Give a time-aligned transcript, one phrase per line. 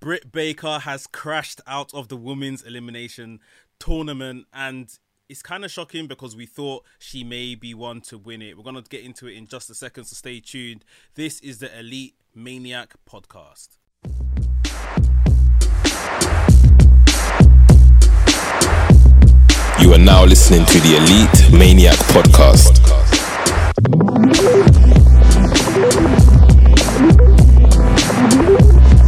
[0.00, 3.40] Britt Baker has crashed out of the women's elimination
[3.78, 8.42] tournament, and it's kind of shocking because we thought she may be one to win
[8.42, 8.56] it.
[8.56, 10.84] We're going to get into it in just a second, so stay tuned.
[11.14, 13.78] This is the Elite Maniac podcast.
[19.80, 22.82] You are now listening to the Elite Maniac podcast.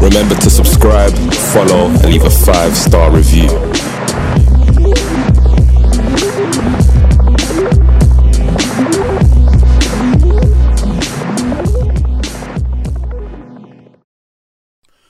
[0.01, 3.49] Remember to subscribe, follow, and leave a five star review.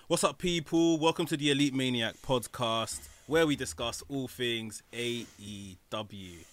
[0.07, 0.99] What's up, people?
[0.99, 6.45] Welcome to the Elite Maniac podcast, where we discuss all things AEW.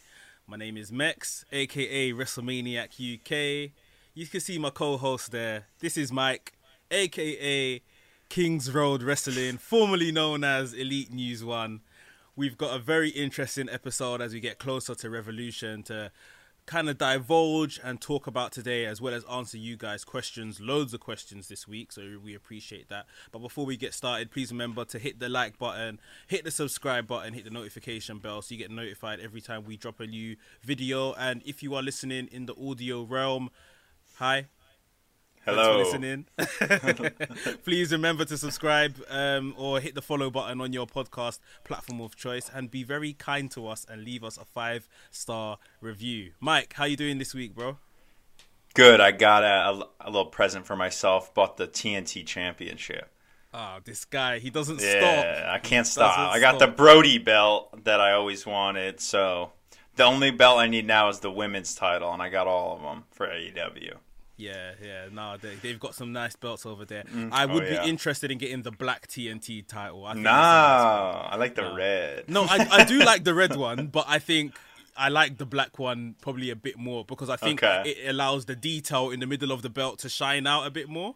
[0.47, 3.71] My name is Mex, aka WrestleManiac UK.
[4.13, 5.67] You can see my co host there.
[5.79, 6.53] This is Mike,
[6.91, 7.81] aka
[8.29, 11.81] Kings Road Wrestling, formerly known as Elite News One.
[12.35, 16.11] We've got a very interesting episode as we get closer to Revolution to
[16.65, 20.59] kind of divulge and talk about today, as well as answer you guys' questions.
[20.59, 23.05] Loads of questions this week, so we appreciate that.
[23.31, 27.07] But before we get started, please remember to hit the like button, hit the subscribe
[27.07, 30.35] button, hit the notification bell so you get notified every time we drop a new
[30.61, 31.13] video.
[31.13, 33.49] And if you are listening in the audio realm,
[34.15, 34.47] hi.
[35.45, 35.83] Hello.
[35.83, 37.57] Thanks for listening.
[37.63, 42.15] Please remember to subscribe um, or hit the follow button on your podcast platform of
[42.15, 46.31] choice, and be very kind to us and leave us a five star review.
[46.39, 47.77] Mike, how you doing this week, bro?
[48.73, 48.99] Good.
[48.99, 51.33] I got a, a, little present for myself.
[51.33, 53.09] Bought the TNT Championship.
[53.53, 55.53] Ah, this guy, he doesn't Yeah, stop.
[55.53, 56.17] I can't stop.
[56.17, 56.69] I got stop.
[56.69, 58.99] the Brody belt that I always wanted.
[58.99, 59.51] So
[59.95, 62.81] the only belt I need now is the women's title, and I got all of
[62.81, 63.93] them for AEW.
[64.37, 67.05] Yeah, yeah, no, they, they've got some nice belts over there.
[67.31, 67.83] I would oh, yeah.
[67.83, 70.05] be interested in getting the black TNT title.
[70.05, 72.29] I think Nah, nice I like the red.
[72.29, 74.53] No, I, I do like the red one, but I think
[74.97, 77.89] I like the black one probably a bit more because I think Okay.
[77.89, 80.89] it allows the detail in the middle of the belt to shine out a bit
[80.89, 81.15] more.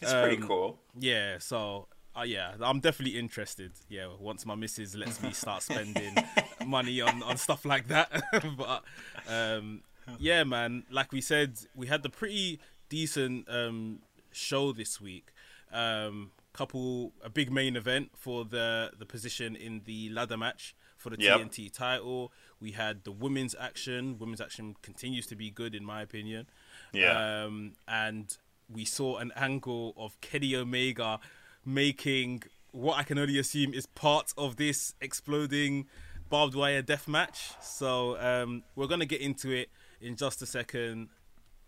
[0.00, 0.78] It's pretty um, cool.
[0.98, 1.86] Yeah, so
[2.18, 3.72] uh, yeah, I'm definitely interested.
[3.88, 6.16] Yeah, once my missus lets me start spending
[6.66, 8.10] money on, on stuff like that.
[8.56, 8.82] but
[9.28, 9.82] um,
[10.18, 14.00] yeah, man, like we said, we had the pretty decent um,
[14.32, 15.32] show this week.
[15.72, 21.10] Um, couple a big main event for the the position in the ladder match for
[21.10, 21.40] the Yep.
[21.40, 22.32] TNT title.
[22.60, 24.18] We had the women's action.
[24.18, 26.46] Women's action continues to be good in my opinion.
[26.92, 27.44] Yeah.
[27.44, 28.36] Um, and
[28.68, 31.20] we saw an angle of Kenny Omega
[31.64, 32.42] making
[32.72, 35.86] what I can only assume is part of this exploding
[36.28, 37.52] barbed wire death match.
[37.62, 41.08] So um, we're gonna get into it in just a second.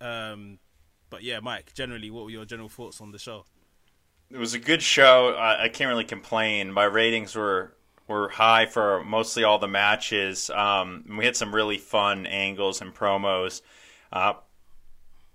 [0.00, 0.58] Um,
[1.10, 3.44] but yeah, Mike, generally, what were your general thoughts on the show?
[4.30, 5.34] It was a good show.
[5.34, 6.72] I, I can't really complain.
[6.72, 7.74] My ratings were
[8.08, 10.50] were high for mostly all the matches.
[10.50, 13.62] Um, and we had some really fun angles and promos.
[14.12, 14.34] Uh,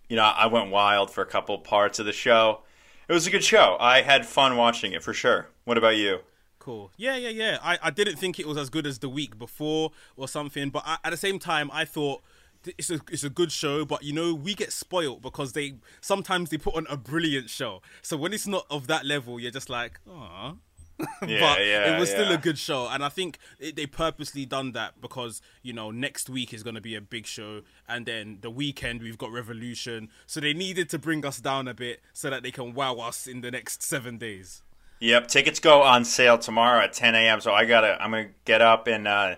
[0.10, 2.62] you know, I went wild for a couple parts of the show.
[3.08, 3.78] It was a good show.
[3.80, 5.48] I had fun watching it for sure.
[5.66, 6.20] What about you?
[6.60, 6.92] Cool.
[6.98, 7.58] Yeah, yeah, yeah.
[7.62, 10.84] I, I didn't think it was as good as the week before or something, but
[10.86, 12.24] I, at the same time, I thought th-
[12.66, 13.86] it's a it's a good show.
[13.86, 17.82] But you know, we get spoilt because they sometimes they put on a brilliant show.
[18.02, 20.56] So when it's not of that level, you're just like, ah.
[21.28, 24.48] Yeah, but yeah, it was still a good show, and I think it, they purposely
[24.48, 28.08] done that because you know next week is going to be a big show, and
[28.08, 32.02] then the weekend we've got Revolution, so they needed to bring us down a bit
[32.14, 34.64] so that they can wow us in the next seven days.
[35.00, 37.42] Yep, tickets go on sale tomorrow at 10 a.m.
[37.42, 39.36] So I gotta, I'm gonna get up and uh,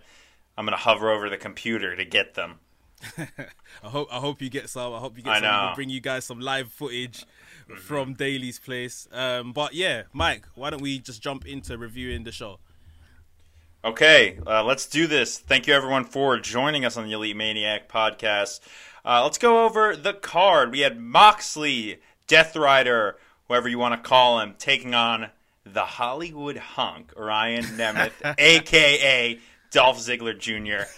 [0.57, 2.59] I'm gonna hover over the computer to get them.
[3.83, 4.93] I hope I hope you get some.
[4.93, 5.65] I hope you get I some.
[5.65, 7.25] We'll bring you guys some live footage
[7.77, 9.07] from Daily's Place.
[9.11, 12.59] Um, but yeah, Mike, why don't we just jump into reviewing the show?
[13.83, 15.37] Okay, uh, let's do this.
[15.37, 18.59] Thank you everyone for joining us on the Elite Maniac podcast.
[19.05, 20.71] Uh, let's go over the card.
[20.71, 23.15] We had Moxley, Death Rider,
[23.47, 25.29] whoever you want to call him, taking on
[25.63, 29.39] the Hollywood hunk, Ryan Nemeth, aka
[29.71, 30.89] Dolph Ziggler Jr.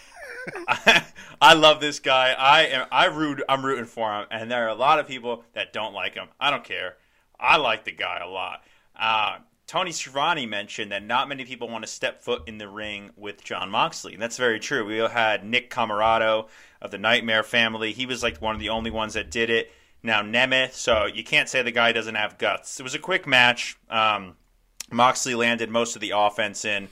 [1.42, 2.32] I, love this guy.
[2.32, 2.88] I am.
[2.92, 3.42] I root.
[3.48, 6.28] I'm rooting for him, and there are a lot of people that don't like him.
[6.40, 6.98] I don't care.
[7.40, 8.64] I like the guy a lot.
[8.96, 13.12] Uh, Tony Schiavone mentioned that not many people want to step foot in the ring
[13.16, 14.14] with Jon Moxley.
[14.14, 14.86] And that's very true.
[14.86, 16.50] We had Nick Comoroto
[16.82, 17.94] of the Nightmare family.
[17.94, 19.72] He was like one of the only ones that did it.
[20.04, 22.80] Now Nemeth, so you can't say the guy doesn't have guts.
[22.80, 23.78] It was a quick match.
[23.90, 24.36] Um,
[24.92, 26.90] Moxley landed most of the offense in.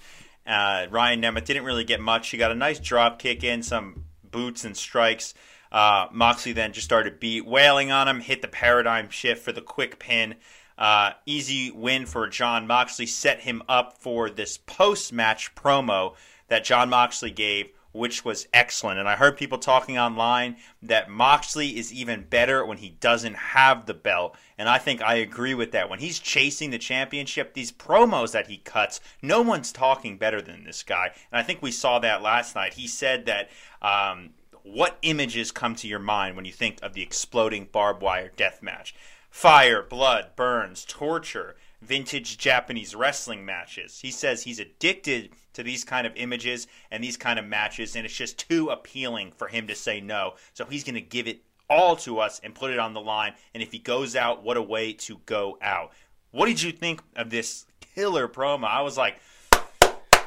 [0.49, 2.29] Uh, Ryan Nemeth didn't really get much.
[2.29, 5.35] He got a nice drop kick in, some boots and strikes.
[5.71, 9.61] Uh, Moxley then just started beat, wailing on him, hit the paradigm shift for the
[9.61, 10.35] quick pin.
[10.77, 13.05] Uh, easy win for Jon Moxley.
[13.05, 16.15] Set him up for this post match promo
[16.47, 18.99] that Jon Moxley gave, which was excellent.
[18.99, 23.85] And I heard people talking online that Moxley is even better when he doesn't have
[23.85, 24.35] the belt.
[24.57, 25.89] And I think I agree with that.
[25.89, 30.63] When he's chasing the championship, these promos that he cuts, no one's talking better than
[30.63, 31.11] this guy.
[31.31, 32.73] And I think we saw that last night.
[32.73, 33.49] He said that.
[33.81, 34.31] Um,
[34.63, 38.61] what images come to your mind when you think of the exploding barbed wire death
[38.61, 38.93] match?
[39.29, 43.99] Fire, blood, burns, torture, vintage Japanese wrestling matches.
[43.99, 48.05] He says he's addicted to these kind of images and these kind of matches, and
[48.05, 50.33] it's just too appealing for him to say no.
[50.53, 53.33] So he's going to give it all to us and put it on the line.
[53.53, 55.91] And if he goes out, what a way to go out.
[56.31, 57.65] What did you think of this
[57.95, 58.65] killer promo?
[58.65, 59.19] I was like,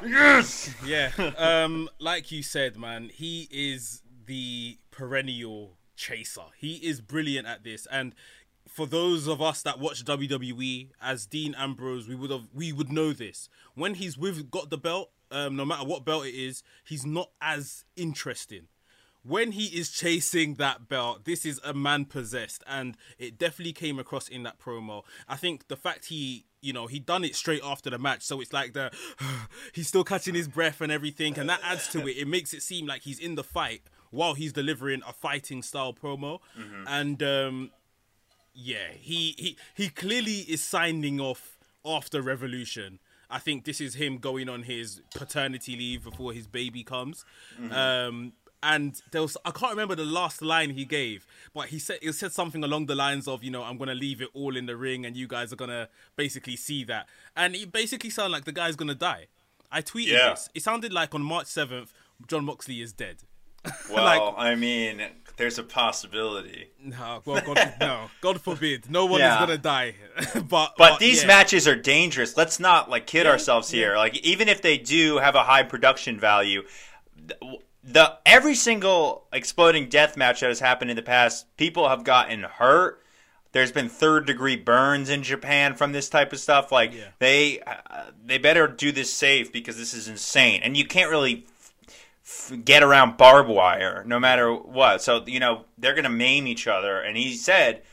[0.03, 0.73] yes!
[0.85, 1.11] Yeah.
[1.37, 6.41] Um, like you said, man, he is the perennial chaser.
[6.57, 7.87] He is brilliant at this.
[7.91, 8.15] And
[8.67, 12.91] for those of us that watch WWE as Dean Ambrose, we would have we would
[12.91, 13.49] know this.
[13.75, 17.29] When he's with got the belt, um, no matter what belt it is, he's not
[17.41, 18.67] as interesting.
[19.25, 23.97] When he is chasing that belt, this is a man possessed, and it definitely came
[23.97, 25.03] across in that promo.
[25.29, 28.41] I think the fact he, you know, he done it straight after the match, so
[28.41, 28.91] it's like the
[29.73, 32.17] he's still catching his breath and everything, and that adds to it.
[32.17, 35.93] It makes it seem like he's in the fight while he's delivering a fighting style
[35.93, 36.83] promo, Mm-hmm.
[36.87, 37.71] and um,
[38.53, 42.99] yeah, he he he clearly is signing off after Revolution.
[43.29, 47.25] I think this is him going on his paternity leave before his baby comes.
[47.71, 51.97] Um, and there was I can't remember the last line he gave, but he said
[52.01, 54.67] he said something along the lines of, you know, I'm gonna leave it all in
[54.67, 57.07] the ring, and you guys are gonna basically see that.
[57.35, 59.27] And it basically sounded like the guy's gonna die.
[59.71, 60.29] I tweeted Yeah.
[60.29, 60.49] this.
[60.53, 61.89] It sounded like on March 7th,
[62.27, 63.17] Jon Moxley is dead.
[63.89, 65.01] Well, Like- I mean,
[65.37, 66.69] there's a possibility.
[66.83, 69.35] No, well, God, no, God forbid, no one Yeah.
[69.35, 69.95] is gonna die.
[70.49, 71.27] but But these yeah.
[71.27, 72.37] matches are dangerous.
[72.37, 73.95] Let's not like kid ourselves here.
[73.97, 76.63] Like even if they do have a high production value,
[77.15, 77.35] the,
[77.83, 82.43] the every single exploding death match that has happened in the past, people have gotten
[82.43, 82.99] hurt.
[83.53, 86.71] There's been third degree burns in Japan from this type of stuff.
[86.71, 87.05] Like Yeah.
[87.19, 91.45] they uh, they better do this safe because this is insane, and you can't really
[92.63, 95.01] get around barbed wire no matter what.
[95.01, 97.83] So you know they're gonna maim each other, and he said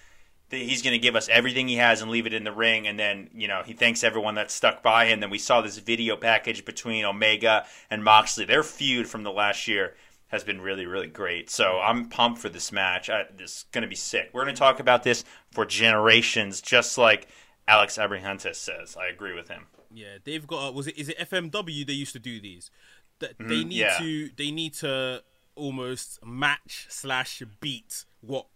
[0.51, 2.87] that he's going to give us everything he has and leave it in the ring.
[2.87, 5.15] And then, you know, he thanks everyone that stuck by him.
[5.15, 8.45] And then we saw this video package between Omega and Moxley.
[8.45, 9.95] Their feud from the last year
[10.29, 11.51] has been really, really great.
[11.51, 13.09] So I'm pumped for this match.
[13.09, 14.31] I, is going to be sick.
[14.33, 17.29] We're going to talk about this for generations, just like
[17.69, 18.97] Alex Abrahantes says.
[18.97, 19.67] I agree with him.
[19.93, 20.69] Yeah, they've got.
[20.69, 20.97] Uh, was it?
[20.97, 21.85] Is it FMW?
[21.85, 22.71] They used to do these.
[23.21, 23.99] That mm, they need yeah.
[23.99, 24.31] to.
[24.37, 25.23] They need to
[25.55, 28.47] almost match slash beat what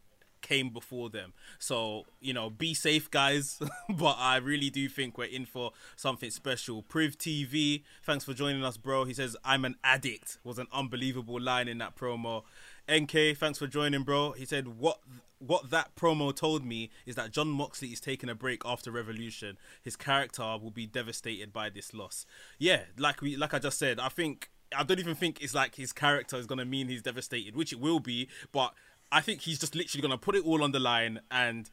[0.44, 1.32] came before them.
[1.58, 3.60] So you know, be safe, guys.
[3.88, 6.82] but I really do think we're in for something special.
[6.82, 9.04] Priv TV, thanks for joining us, bro.
[9.04, 12.42] He says, "I'm an addict." Was an unbelievable line in that promo.
[12.90, 14.32] NK, thanks for joining, bro.
[14.32, 15.00] He said, "What
[15.38, 19.58] what that promo told me is that Jon Moxley is taking a break after Revolution.
[19.82, 22.26] His character will be devastated by this loss."
[22.58, 25.74] Yeah, like we like I just said, I think I don't even think it's like
[25.76, 28.74] his character is gonna mean he's devastated, which it will be, but
[29.12, 31.70] I think he's just literally gonna put it all on the line and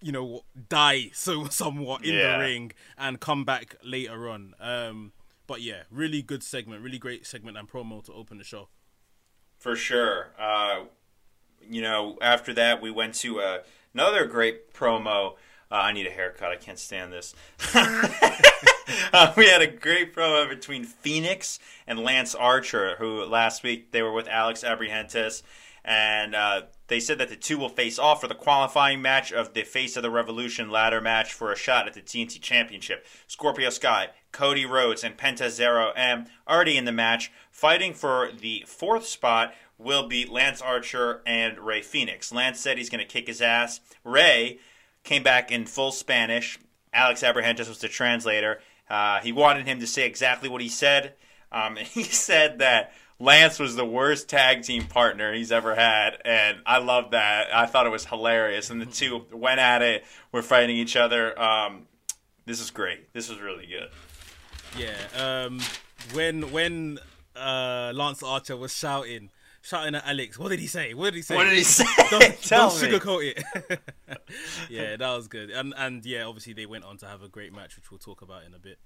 [0.00, 2.32] you know die so somewhat in Yeah.
[2.38, 4.54] the ring and come back later on.
[4.60, 5.12] Um,
[5.46, 8.68] but yeah, really good segment, really great segment and promo to open the show.
[9.58, 10.28] For sure.
[10.38, 10.84] Uh,
[11.68, 13.58] you know, after that, we went to uh,
[13.94, 15.34] another great promo.
[15.70, 16.50] Uh, I need a haircut.
[16.50, 17.34] I can't stand this.
[19.12, 24.02] uh, we had a great promo between Fenix and Lance Archer, who last week they
[24.02, 25.42] were with Alex Abrahantes,
[25.84, 29.54] and uh, they said that the two will face off for the qualifying match of
[29.54, 33.04] the Face of the Revolution ladder match for a shot at the TNT Championship.
[33.26, 38.64] Scorpio Sky, Cody Rhodes, and Penta Zero M already in the match, fighting for the
[38.66, 42.32] fourth spot will be Lance Archer and Rey Fenix.
[42.32, 43.80] Lance said he's going to kick his ass.
[44.04, 44.58] Ray
[45.02, 46.58] came back in full Spanish.
[46.92, 48.60] Alex Abrahantes was the translator.
[48.88, 51.14] Uh, he wanted him to say exactly what he said.
[51.50, 56.18] Um, and he said that Lance was the worst tag team partner he's ever had,
[56.24, 57.54] and I love that.
[57.54, 60.04] I thought it was hilarious, and the two went at it.
[60.32, 61.38] Were fighting each other.
[61.40, 61.86] Um,
[62.46, 63.12] this is great.
[63.12, 63.90] This was really good.
[64.76, 64.96] Yeah.
[65.16, 65.60] Um,
[66.14, 66.98] when when
[67.36, 70.94] uh, Lance Archer was shouting, shouting at Alex, what did he say?
[70.94, 71.36] What did he say?
[71.36, 71.84] What did he say?
[72.10, 73.80] Don't, don't sugarcoat it.
[74.68, 75.50] Yeah, that was good.
[75.50, 78.22] And and yeah, obviously they went on to have a great match, which we'll talk
[78.22, 78.78] about in a bit.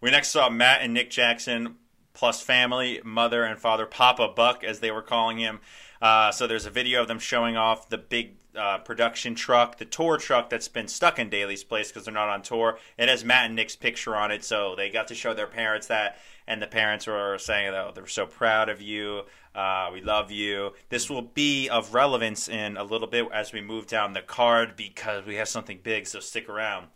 [0.00, 1.76] We next saw Matt and Nick Jackson
[2.12, 5.60] plus family, mother and father, Papa Buck, as they were calling him.
[6.00, 9.84] Uh, so there's a video of them showing off the big uh, production truck, the
[9.84, 12.78] tour truck that's been stuck in Daily's Place because they're not on tour.
[12.96, 15.88] It has Matt and Nick's picture on it, so they got to show their parents
[15.88, 19.22] that, and the parents were saying, "Oh, they're so proud of you.
[19.54, 23.60] Uh, we love you." This will be of relevance in a little bit as we
[23.60, 26.06] move down the card because we have something big.
[26.06, 26.88] So stick around.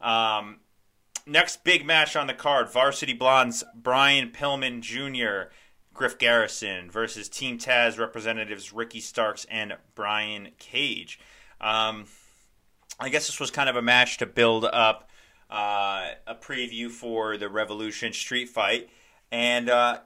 [0.00, 0.60] Um,
[1.26, 5.50] next big match on the card: Varsity Blondes Brian Pillman Jr.
[5.94, 11.20] Griff Garrison versus Team Taz representatives Ricky Starks and Brian Cage.
[11.60, 12.06] Um,
[12.98, 15.08] I guess this was kind of a match to build up
[15.50, 18.88] uh, a preview for the Revolution Street Fight,
[19.30, 20.00] and uh,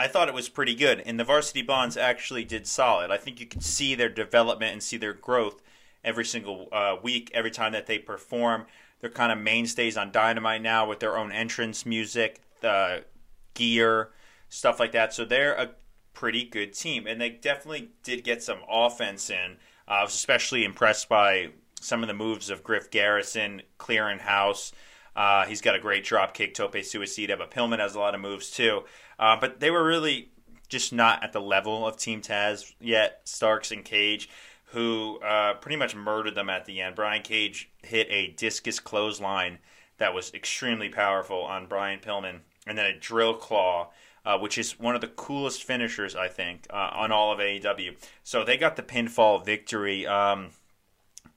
[0.00, 1.02] I thought it was pretty good.
[1.04, 3.10] And the Varsity Blondes actually did solid.
[3.10, 5.60] I think you can see their development and see their growth
[6.02, 8.64] every single uh, week, every time that they perform.
[9.00, 13.04] They're kind of mainstays on Dynamite now with their own entrance music, the
[13.52, 14.08] gear
[14.48, 15.12] stuff like that.
[15.12, 15.72] So they're a
[16.14, 19.58] pretty good team, and they definitely did get some offense in.
[19.86, 24.72] Uh, I was especially impressed by some of the moves of Griff Garrison clearing house.
[25.16, 28.20] Uh, he's got a great drop kick, tope suicida, but Pillman has a lot of
[28.20, 28.84] moves too.
[29.20, 30.30] Uh, but they were really
[30.68, 33.20] just not at the level of Team Taz yet.
[33.22, 34.28] Starks and Cage,
[34.72, 36.96] who uh, pretty much murdered them at the end.
[36.96, 39.58] Brian Cage hit a discus clothesline
[39.98, 43.90] that was extremely powerful on Brian Pillman, and then a drill claw
[44.24, 47.96] uh, which is one of the coolest finishers, I think, uh, on all of AEW.
[48.22, 50.06] So they got the pinfall victory.
[50.06, 50.50] Um,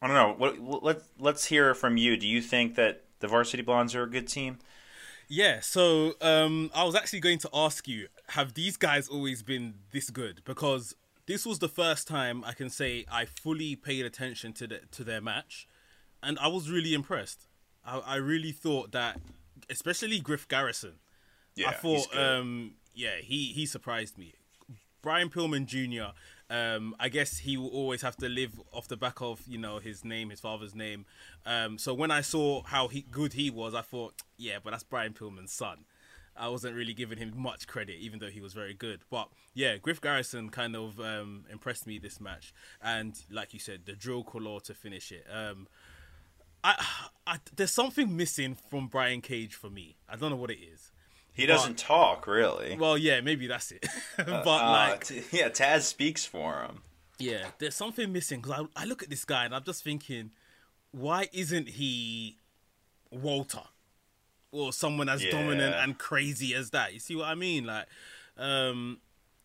[0.02, 0.34] I don't know.
[0.38, 2.18] What, let, let's hear from you.
[2.18, 4.60] Do you think that the Varsity Blondes are a good team?
[5.28, 9.76] Yeah, so um, I was actually going to ask you have these guys always been
[9.92, 10.42] this good?
[10.46, 14.80] Because this was the first time I can say I fully paid attention to the,
[14.92, 15.68] to their match,
[16.22, 17.48] and I was really impressed.
[17.86, 19.20] I, I really thought that,
[19.70, 20.94] especially Griff Garrison,
[21.56, 22.20] Yeah, I he's thought, good.
[22.40, 24.34] um, yeah, he he surprised me.
[25.02, 26.14] Brian Pillman Jr.
[26.54, 29.80] Um, I guess he will always have to live off the back of you know
[29.80, 31.06] his name, his father's name.
[31.48, 34.84] Um, so when I saw how he, good he was, I thought, yeah, but that's
[34.84, 35.86] Brian Pillman's son.
[36.38, 39.02] I wasn't really giving him much credit, even though he was very good.
[39.10, 43.86] But yeah, Griff Garrison kind of um, impressed me this match, and like you said,
[43.86, 45.26] the drill claw to finish it.
[45.32, 45.68] Um,
[46.64, 46.86] I,
[47.28, 49.98] I, there's something missing from Brian Cage for me.
[50.08, 50.93] I don't know what it is.
[51.34, 52.78] He doesn't talk really.
[52.78, 53.86] Well, yeah, maybe that's it.
[54.18, 56.82] but Uh, like, yeah, Taz speaks for him.
[57.20, 60.32] yeah, there's something missing because I, I look at this guy and I'm just thinking,
[60.92, 62.38] why isn't he
[63.12, 63.64] Walter
[64.52, 66.94] or someone as dominant and crazy as that?
[66.94, 67.66] You see what I mean?
[67.66, 67.88] Like,
[68.38, 69.00] um,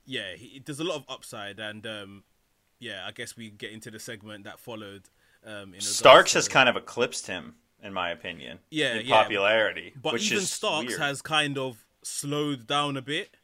[0.04, 2.24] yeah, he, there's a lot of upside, and um,
[2.78, 5.04] yeah, I guess we get into the segment that followed.
[5.46, 8.58] Um, in Starks has kind of eclipsed him, in my opinion.
[8.70, 9.22] Yeah, in yeah.
[9.22, 9.92] popularity.
[10.00, 11.00] But even Starks weird.
[11.00, 13.36] has kind of slowed down a bit.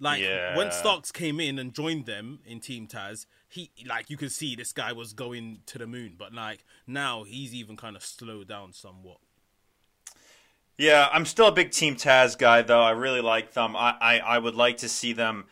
[0.00, 0.56] Like Yeah.
[0.56, 4.56] when Starks came in and joined them in Team Taz, he like you could see
[4.56, 6.14] this guy was going to the moon.
[6.18, 9.18] But like now he's even kind of slowed down somewhat.
[10.76, 12.82] Yeah, I'm still a big Team Taz guy, though.
[12.82, 13.76] I really like them.
[13.76, 15.44] I, I, I would like to see them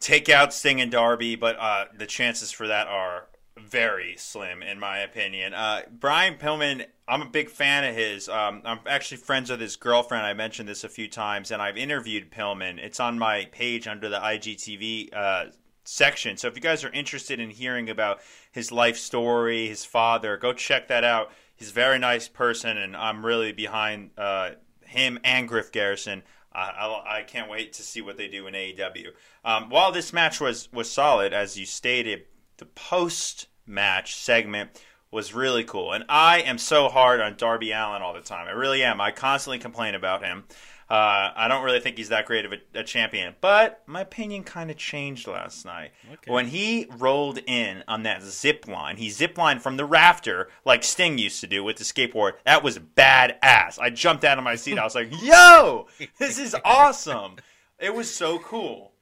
[0.00, 4.78] take out Sting and Darby, but uh, the chances for that are very slim, in
[4.78, 5.54] my opinion.
[5.54, 8.28] Uh, Brian Pillman, I'm a big fan of his.
[8.28, 10.26] Um, I'm actually friends with his girlfriend.
[10.26, 12.78] I mentioned this a few times, and I've interviewed Pillman.
[12.78, 15.44] It's on my page under the IGTV uh,
[15.84, 16.36] section.
[16.36, 18.20] So if you guys are interested in hearing about
[18.50, 21.30] his life story, his father, go check that out.
[21.54, 24.52] He's a very nice person, and I'm really behind uh,
[24.84, 26.22] him and Griff Garrison.
[26.56, 29.08] I, I, can't wait to see what they do in AEW.
[29.44, 32.26] Um, while this match was was solid, as you stated,
[32.58, 34.70] the post match segment
[35.10, 38.48] was really cool, and I am so hard on Darby Allin all the time.
[38.48, 39.00] I really am.
[39.00, 40.44] I constantly complain about him.
[40.90, 44.44] Uh, I don't really think he's that great of a, a champion, but my opinion
[44.44, 46.30] kind of changed last night Okay.
[46.30, 48.98] when he rolled in on that zip line.
[48.98, 52.32] He zip lined from the rafter like Sting used to do with the skateboard.
[52.44, 53.78] That was badass.
[53.78, 54.78] I jumped out of my seat.
[54.78, 55.86] I was like, "Yo,
[56.18, 57.36] this is awesome!"
[57.78, 58.92] It was so cool.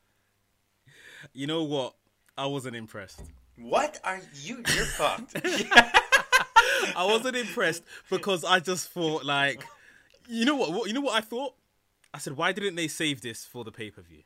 [1.33, 1.95] You know what?
[2.39, 3.21] I wasn't impressed.
[3.57, 4.63] What are you?
[4.75, 5.37] You're fucked.
[6.97, 9.65] I wasn't impressed because I just thought like,
[10.29, 10.89] you know what?
[10.89, 11.55] you know what I thought?
[12.15, 14.23] I said, why didn't they save this for the pay per view?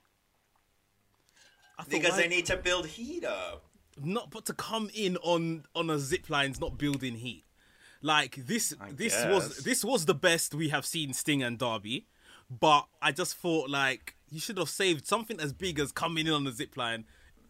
[1.89, 3.65] because they need to build heat up.
[4.03, 7.45] not but to come in on on a zip line's not building heat.
[8.03, 12.07] Like this this was this was the best we have seen Sting and Darby,
[12.49, 16.33] but I just thought like you should have saved something as big as coming in
[16.33, 17.05] on the zip line.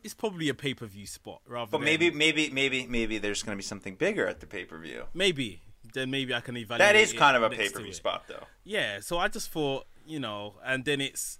[0.07, 3.43] It's probably a pay per view spot rather But than maybe, maybe, maybe, maybe there's
[3.43, 5.05] going to be something bigger at the pay per view.
[5.13, 5.61] maybe
[5.95, 6.87] then maybe I can evaluate.
[6.87, 8.45] That is kind of a pay per view spot, though.
[8.65, 11.39] Yeah, so I just thought, you know, and then it's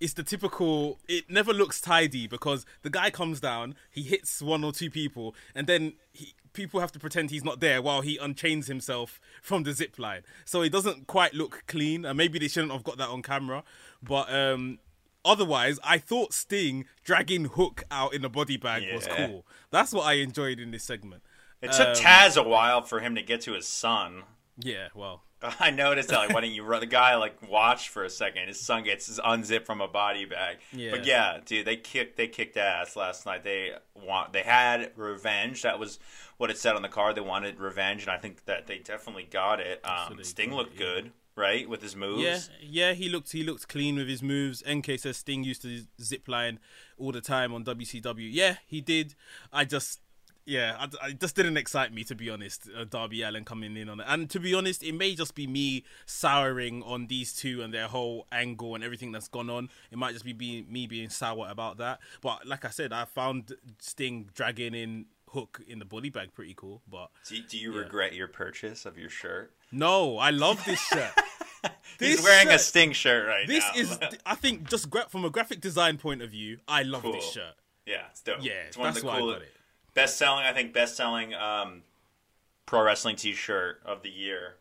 [0.00, 0.98] it's the typical.
[1.08, 5.34] It never looks tidy because the guy comes down, he hits one or two people,
[5.54, 9.62] and then he, people have to pretend he's not there while he unchains himself from
[9.64, 10.22] the zip line.
[10.44, 13.62] So it doesn't quite look clean, and maybe they shouldn't have got that on camera.
[14.02, 14.78] But um,
[15.26, 19.44] otherwise, I thought Sting dragging Hook out in a body bag was cool.
[19.70, 21.22] That's what I enjoyed in this segment.
[21.60, 24.22] It took Um, Taz a while for him to get to his son.
[24.58, 25.22] Yeah, well,
[25.60, 26.16] I noticed that.
[26.16, 26.62] Like, why didn't you?
[26.62, 28.48] run The guy like watched for a second.
[28.48, 30.58] His son gets his unzipped from a body bag.
[30.72, 30.90] Yeah.
[30.92, 32.16] But yeah, dude, they kicked.
[32.16, 33.44] They kicked ass last night.
[33.44, 34.32] They want.
[34.32, 35.62] They had revenge.
[35.62, 35.98] That was
[36.38, 37.16] what it said on the card.
[37.16, 39.84] They wanted revenge, and I think that they definitely got it.
[39.84, 40.86] Um, Sting looked yeah.
[40.86, 42.22] good, right, with his moves.
[42.22, 44.62] Yeah, yeah, he looked he looked clean with his moves.
[44.68, 46.58] NK says Sting used to zip line
[46.98, 48.28] all the time on WCW.
[48.32, 49.14] Yeah, he did.
[49.52, 50.00] I just
[50.46, 52.68] yeah, I, I just didn't excite me to be honest.
[52.74, 55.46] Uh, Darby Allin coming in on it, and to be honest, it may just be
[55.46, 59.68] me souring on these two and their whole angle and everything that's gone on.
[59.90, 61.98] It might just be being, me being sour about that.
[62.20, 66.54] But like I said, I found Sting dragging in Hook in the body bag pretty
[66.54, 66.82] cool.
[66.90, 69.52] But Do, do you regret your purchase of your shirt?
[69.70, 71.10] no, I love this shirt.
[71.98, 73.72] He's This wearing a shirt- Sting shirt right This now.
[73.74, 77.02] This is, I think, just gra- from a graphic design point of view, I love
[77.02, 77.54] this shirt.
[77.86, 78.38] yeah, it's dope.
[78.42, 79.52] Yeah, it's one that's of the why cool I got it.
[79.94, 80.44] best selling.
[80.44, 81.82] I think best selling um,
[82.66, 84.54] pro wrestling T-shirt of the year.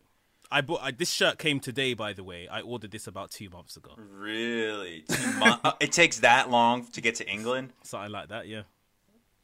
[0.52, 2.48] I bought I, this shirt came today, by the way.
[2.48, 5.04] I ordered this about two months ago, Really?
[5.10, 7.74] Two mon- uh, it takes that long to get to England?
[7.84, 8.48] something like that.
[8.48, 8.62] Yeah.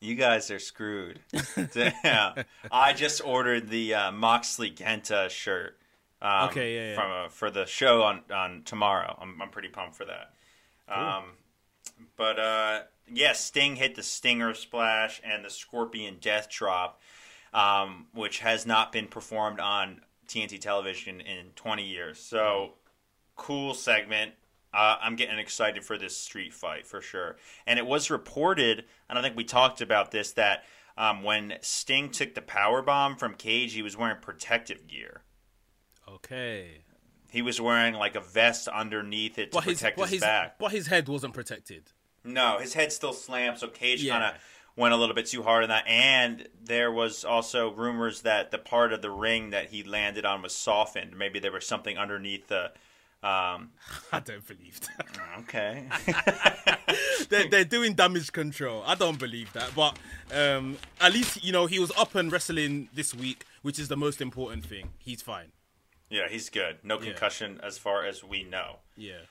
[0.02, 1.20] You guys are screwed.
[1.74, 2.44] Damn.
[2.72, 5.78] I just ordered the uh, Moxley Kenta shirt.
[6.22, 6.96] Um, Okay, yeah, yeah.
[6.96, 9.18] From uh, for the show on, on tomorrow.
[9.22, 10.34] I'm I'm pretty pumped for that.
[10.88, 11.24] Um,
[12.18, 12.80] but uh,
[13.12, 17.00] yeah, Sting hit the Stinger Splash and the Scorpion Death Drop,
[17.54, 22.20] um, which has not been performed on TNT television in 20 years.
[22.20, 22.74] So
[23.36, 24.34] cool segment.
[24.74, 27.36] Uh, I'm getting excited for this street fight for sure.
[27.68, 30.64] And it was reported, and I think we talked about this, that
[30.98, 35.24] um, when Sting took the power bomb from Cage, he was wearing protective gear.
[36.08, 36.84] Okay.
[37.30, 40.60] He was wearing like a vest underneath it to But protect but his, his back.
[40.60, 41.92] but his head wasn't protected.
[42.24, 44.14] No, his head still slammed, so Cage Yeah.
[44.20, 44.42] kind of
[44.76, 45.88] went a little bit too hard on that.
[45.88, 50.42] And there was also rumors that the part of the ring that he landed on
[50.42, 51.18] was softened.
[51.18, 52.72] Maybe there was something underneath the.
[53.24, 53.70] Um,
[54.12, 55.08] I don't believe that.
[55.40, 55.86] okay.
[57.30, 58.84] they're, they're doing damage control.
[58.86, 59.72] I don't believe that.
[59.76, 59.98] But
[60.34, 63.98] um, at least you know he was up and wrestling this week, which is the
[63.98, 64.90] most important thing.
[64.98, 65.52] He's fine.
[66.10, 66.78] yeah, he's good.
[66.84, 67.12] No Yeah.
[67.12, 68.78] concussion as far as we know.
[68.98, 69.22] Yeah.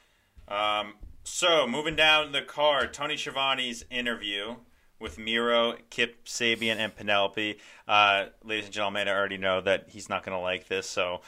[0.48, 4.56] Um, so moving down the card, Tony Schiavone's interview
[5.00, 7.58] with Miro, Kip Sabian, and Penelope.
[7.88, 11.22] Uh, ladies and gentlemen, I already know that he's not going to like this, so.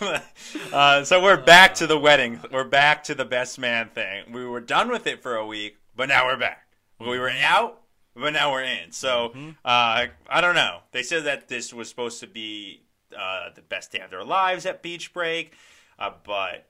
[0.72, 2.40] uh, so we're back to the wedding.
[2.50, 4.32] We're back to the best man thing.
[4.32, 6.66] We were done with it for a week, but now we're back.
[7.00, 7.80] We were out,
[8.14, 8.92] but now we're in.
[8.92, 9.32] So
[9.64, 10.80] uh, I don't know.
[10.92, 12.82] They said that this was supposed to be
[13.18, 15.54] uh, the best day of their lives at Beach Break,
[15.98, 16.66] uh, but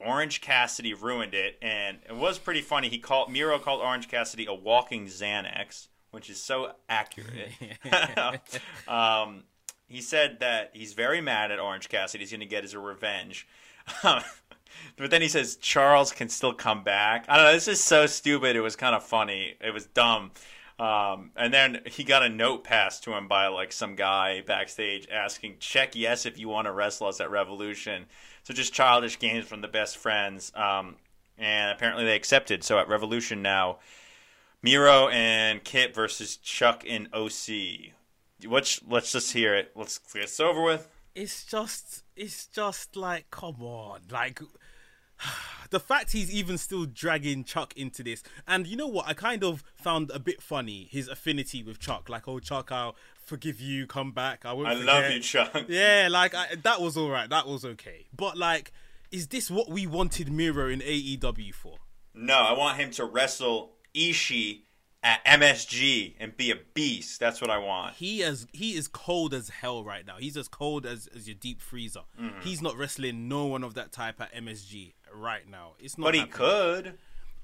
[0.00, 2.88] Orange Cassidy ruined it, and it was pretty funny.
[2.88, 7.50] He called Miro called Orange Cassidy a walking Xanax, which is so accurate.
[8.88, 9.44] um,
[9.86, 12.22] he said that he's very mad at Orange Cassidy.
[12.22, 13.46] He's going to get his revenge.
[14.02, 17.26] but then he says Charles can still come back.
[17.28, 17.52] I don't know.
[17.52, 18.56] This is so stupid.
[18.56, 19.54] It was kind of funny.
[19.60, 20.32] It was dumb.
[20.78, 25.06] Um, and then he got a note passed to him by like some guy backstage
[25.08, 28.06] asking, "Check yes if you want to wrestle us at Revolution."
[28.44, 30.52] So just childish games from the best friends.
[30.54, 30.96] Um,
[31.36, 32.62] and apparently they accepted.
[32.62, 33.78] So at Revolution now,
[34.62, 37.92] Miro and Kip versus Chuck and OC.
[38.46, 39.72] Let's let's just hear it.
[39.74, 40.88] Let's get this over with.
[41.14, 44.40] it's just it's just like come on like
[45.70, 49.44] the fact he's even still dragging chuck into this and you know what i kind
[49.44, 53.86] of found a bit funny his affinity with chuck like oh chuck i'll forgive you
[53.86, 54.86] come back i won't I forget.
[54.86, 55.64] love you, Chuck.
[55.68, 58.72] yeah like I, that was all right that was okay but like
[59.10, 61.78] is this what we wanted miro in aew for
[62.14, 64.62] No, I want him to wrestle Ishii
[65.02, 67.20] at MSG and be a beast.
[67.20, 67.94] That's what I want.
[67.94, 70.16] he is he is cold as hell right now.
[70.18, 72.00] He's as cold as, as your deep freezer.
[72.20, 72.40] Mm-hmm.
[72.40, 75.72] He's not wrestling no one of that type at MSG right now.
[75.78, 76.06] It's not.
[76.06, 76.36] But he happening.
[76.36, 76.98] could.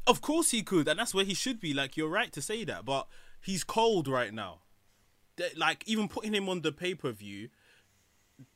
[0.07, 1.75] Of course he could, and that's where he should be.
[1.75, 3.07] Like you're right to say that, but
[3.43, 4.61] he's cold right now.
[5.41, 7.49] That- Like even putting him on the pay per view,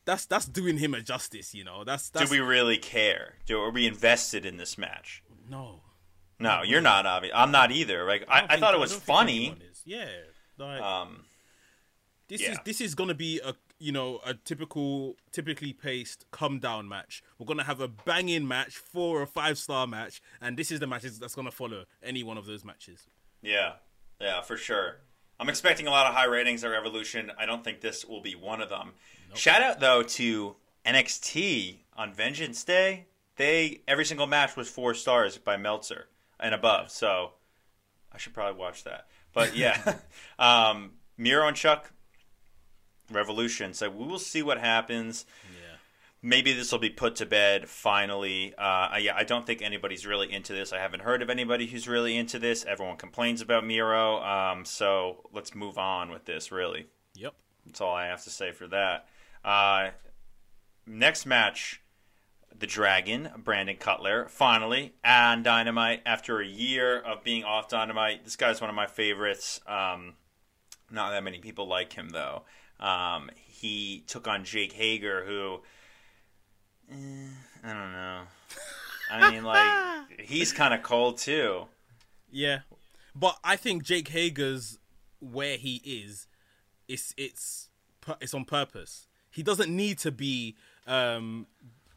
[0.05, 1.55] that's that's doing him a justice.
[1.55, 3.35] You know, that's Do we really care?
[3.47, 5.23] Do are we invested in this match?
[5.49, 5.81] no.
[6.41, 7.33] No, you're not obvious.
[7.35, 8.05] I'm not either.
[8.05, 9.55] Like I, I, think- thought it was funny.
[9.85, 10.09] Yeah,
[10.59, 11.27] like Um,
[12.29, 12.53] this yeah.
[12.53, 17.23] is this is gonna be a you know, a typical, typically paced come down match.
[17.39, 20.87] We're gonna have a banging match, four or five star match, and this is the
[20.89, 23.07] matches that's gonna follow any one of those matches.
[23.41, 23.75] Yeah,
[24.21, 24.97] yeah, for sure.
[25.39, 27.33] I'm expecting a lot of high ratings at Revolution.
[27.39, 28.93] I don't think this will be one of them.
[29.35, 33.07] Shout out though to NXT on Vengeance Day.
[33.37, 36.07] They every single match was four stars by Meltzer
[36.39, 36.91] and above.
[36.91, 37.33] So
[38.13, 39.09] I should probably watch that.
[39.33, 39.97] But yeah,
[40.39, 41.91] um, Miro and Chuck
[43.11, 43.75] Revolution.
[43.75, 45.27] So we will see what happens.
[45.53, 45.64] Yeah.
[46.27, 48.55] Maybe this will be put to bed finally.
[48.57, 50.73] Uh, yeah, I don't think anybody's really into this.
[50.73, 52.65] I haven't heard of anybody who's really into this.
[52.65, 54.23] Everyone complains about Miro.
[54.23, 56.51] Um, so let's move on with this.
[56.51, 57.35] Really, Yep.
[57.67, 59.07] that's all I have to say for that.
[59.45, 59.91] Uh,
[60.87, 61.83] next match,
[62.59, 68.25] the Dragon, Brandon Cutler, finally on Dynamite after a year of being off Dynamite.
[68.25, 69.61] This guy's one of my favorites.
[69.67, 70.15] Um,
[70.91, 72.45] not that many people like him though.
[72.81, 75.61] Um, he took on Jake Hager, who
[76.91, 77.29] eh,
[77.63, 78.21] I don't know.
[79.11, 81.67] I mean, like he's kind of cold too.
[82.31, 82.61] Yeah,
[83.15, 84.79] but I think Jake Hager's
[85.21, 86.27] where he is,
[86.89, 87.69] it's it's
[88.21, 89.07] it's on purpose.
[89.31, 91.47] He doesn't need to be um,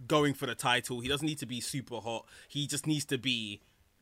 [0.08, 1.00] going for the title.
[1.02, 2.26] He doesn't need to be super hot.
[2.48, 3.62] He just needs to be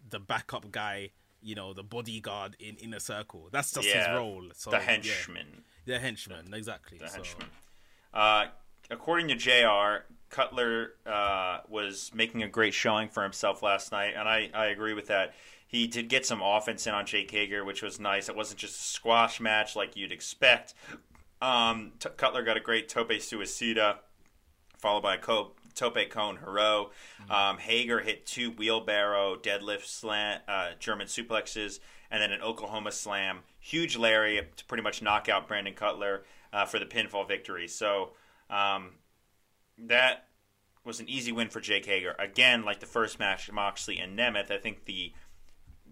[0.10, 1.12] the backup guy.
[1.42, 3.50] You know, the bodyguard in inner circle.
[3.52, 4.44] That's just Yeah, his role.
[4.56, 4.84] So, the yeah.
[4.84, 5.64] henchman.
[5.86, 6.98] the henchman, exactly.
[6.98, 7.48] the so, henchman.
[8.12, 8.46] Uh,
[8.90, 14.28] according to Jr., Cutler uh, was making a great showing for himself last night, and
[14.28, 15.34] I, I agree with that.
[15.66, 18.28] He did get some offense in on Jake Hager, which was nice.
[18.28, 20.74] It wasn't just a squash match like you'd expect.
[21.42, 24.00] Um, T- Cutler got a great tope suicida,
[24.78, 26.92] followed by a co- tope con hilo.
[27.30, 31.80] Um, Hager hit two wheelbarrow deadlift slant uh, German suplexes,
[32.12, 36.66] and then an Oklahoma slam, huge lariat to pretty much knock out Brandon Cutler uh,
[36.66, 37.70] for the pinfall victory.
[37.70, 38.12] So
[38.50, 38.92] um,
[39.78, 40.25] that
[40.86, 42.16] was an easy win for Jake Hager.
[42.20, 44.52] Again, like the first match, Moxley and Nemeth.
[44.52, 45.12] I think the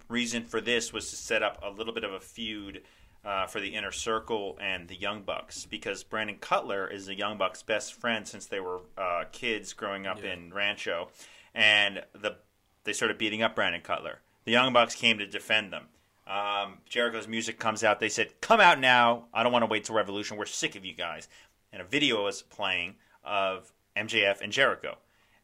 [0.09, 2.83] reason for this was to set up a little bit of a feud
[3.25, 7.37] uh, for the inner circle and the Young Bucks because Brandon Cutler is the Young
[7.37, 10.33] Bucks' best friend since they were uh, kids growing up Yeah.
[10.33, 11.07] in Rancho,
[11.55, 12.35] and the
[12.83, 14.19] they started beating up Brandon Cutler.
[14.43, 15.85] The Young Bucks came to defend them.
[16.27, 18.01] Um, Jericho's music comes out.
[18.01, 19.25] They said, "Come out now!
[19.33, 20.35] I don't want to wait till Revolution.
[20.37, 21.29] We're sick of you guys."
[21.71, 24.97] And a video was playing of MJF and Jericho,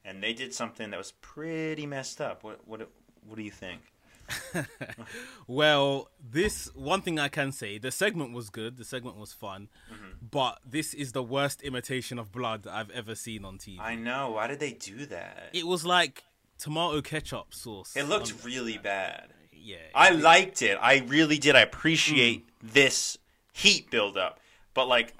[0.03, 2.43] and they did something that was pretty messed up.
[2.43, 2.89] What what
[3.27, 3.81] what do you think?
[5.47, 8.77] Well, this one thing I can say, the segment was good.
[8.77, 10.27] The segment was fun, Mm-hmm.
[10.29, 13.79] but this is the worst imitation of blood I've ever seen on TV.
[13.79, 14.31] I know.
[14.31, 15.49] Why did they do that?
[15.53, 16.23] It was like
[16.59, 17.95] tomato ketchup sauce.
[17.95, 19.33] It looked Um, really bad.
[19.51, 19.77] yeah.
[19.95, 20.77] I liked it.
[20.81, 21.55] I really did.
[21.55, 22.67] I appreciate Hmm.
[22.73, 23.17] this
[23.53, 24.39] heat buildup.
[24.75, 25.15] But like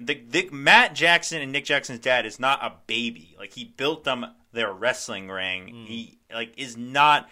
[0.00, 3.36] the, the Matt Jackson and Nick Jackson's dad is not a baby.
[3.38, 5.68] Like he built them their wrestling ring.
[5.68, 5.84] Hmm.
[5.86, 7.28] He like is not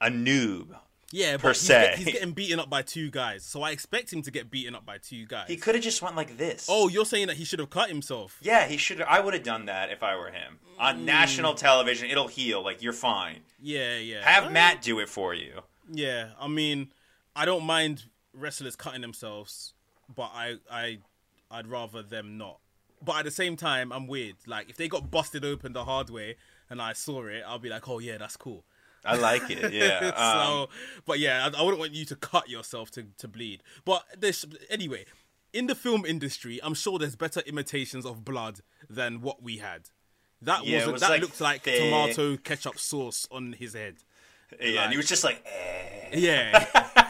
[0.00, 0.68] a noob.
[1.10, 1.80] yeah, per but he's, se.
[1.90, 4.74] get- he's getting beaten up by two guys, so I expect him to get beaten
[4.74, 5.48] up by two guys.
[5.48, 6.66] He could have just went like this.
[6.70, 8.38] oh, you're saying that he should have cut himself?
[8.42, 9.00] yeah, he should.
[9.02, 10.80] I would have done that if I were him Hmm.
[10.80, 12.10] on national television.
[12.10, 12.62] It'll heal.
[12.62, 13.40] Like you're fine.
[13.60, 14.22] Yeah, yeah.
[14.28, 15.60] Have Uh, Matt do it for you.
[15.90, 16.92] Yeah, I mean,
[17.34, 19.72] I don't mind wrestlers cutting themselves,
[20.14, 20.98] but I, I,
[21.50, 22.58] I'd rather them not.
[23.04, 24.36] But at the same time, I'm weird.
[24.46, 26.36] Like if they got busted open the hard way
[26.68, 28.64] and I saw it, I'll be like, oh yeah, that's cool.
[29.04, 29.72] I like it.
[29.72, 30.10] Yeah.
[30.14, 30.68] Um, so,
[31.06, 33.62] but yeah, I, I wouldn't want you to cut yourself to, to bleed.
[33.84, 35.04] But this anyway,
[35.52, 39.82] in the film industry, I'm sure there's better imitations of blood than what we had.
[40.42, 40.92] That Yeah, wasn't.
[40.94, 41.78] was, that like, looked like thick.
[41.78, 43.96] tomato ketchup sauce on his head.
[44.60, 46.10] yeah, and he was just like, eh.
[46.18, 46.64] Yeah.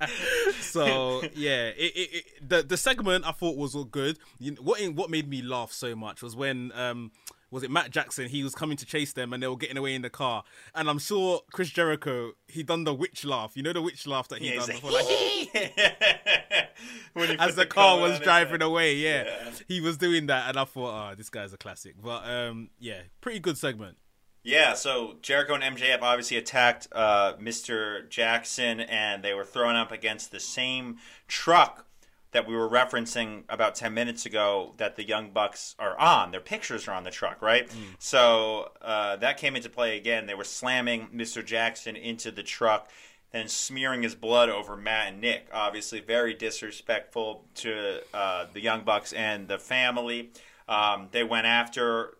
[0.60, 4.18] so yeah, it, it, it, the the segment I thought was all good.
[4.38, 7.12] You know, what what made me laugh so much was when um
[7.50, 8.28] was it Matt Jackson?
[8.28, 10.44] He was coming to chase them and they were getting away in the car.
[10.74, 13.56] And I'm sure Chris Jericho he done the witch laugh.
[13.56, 15.06] You know the witch laugh that he Yeah, done before, like,
[15.54, 16.70] like,
[17.12, 18.94] When he as put the car was driving away.
[18.94, 19.24] Yeah.
[19.24, 19.50] Yeah.
[19.68, 21.94] he was doing that, and I thought, oh, this guy's a classic.
[22.00, 23.96] But um, yeah, pretty good segment.
[24.42, 28.08] Yeah, so Jericho and MJF obviously attacked uh, Mr.
[28.08, 30.96] Jackson, and they were thrown up against the same
[31.28, 31.86] truck
[32.32, 36.30] that we were referencing about 10 minutes ago that the Young Bucks are on.
[36.30, 37.68] Their pictures are on the truck, right?
[37.98, 40.26] So uh, that came into play again.
[40.26, 41.44] They were slamming Mr.
[41.44, 42.88] Jackson into the truck,
[43.32, 45.46] and smearing his blood over Matt and Nick.
[45.52, 50.30] Obviously, very disrespectful to uh, the Young Bucks and the family.
[50.68, 52.16] Um, they went after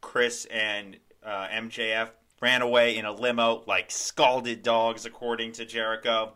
[0.00, 6.32] Chris and uh, MJF ran away in a limo like scalded dogs, according to Jericho.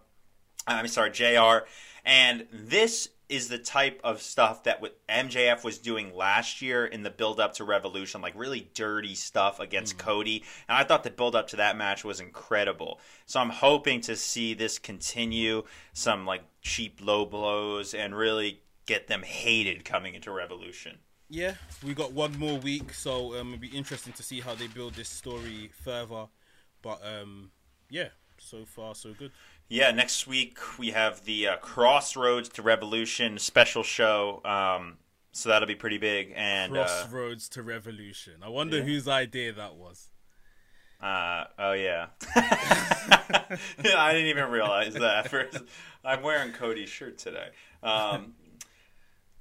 [0.67, 1.67] I'm sorry, JR.
[2.05, 7.11] And this is the type of stuff that MJF was doing last year in the
[7.11, 10.45] build up to Revolution, like really dirty stuff against Cody.
[10.69, 13.01] And I thought the build up to that match was incredible.
[13.27, 19.09] So I'm hoping to see this continue, some like cheap low blows, and really get
[19.09, 20.99] them hated coming into Revolution.
[21.29, 24.69] Yeah, we got one more week, so um, it'll be interesting to see how they
[24.69, 26.27] build this story further.
[26.83, 27.51] But um,
[27.91, 28.09] yeah,
[28.39, 29.33] so far so good.
[29.69, 34.41] Yeah, next week we have the uh, Crossroads to Revolution special show.
[34.45, 34.99] Um,
[35.33, 36.33] so that'll be pretty big.
[36.37, 38.35] And uh, Crossroads to Revolution.
[38.43, 40.09] I wonder whose idea that was.
[41.03, 45.29] uh, oh yeah, I didn't even realize that.
[45.29, 45.59] First,
[46.05, 47.49] I'm wearing Cody's shirt today.
[47.83, 48.35] Um,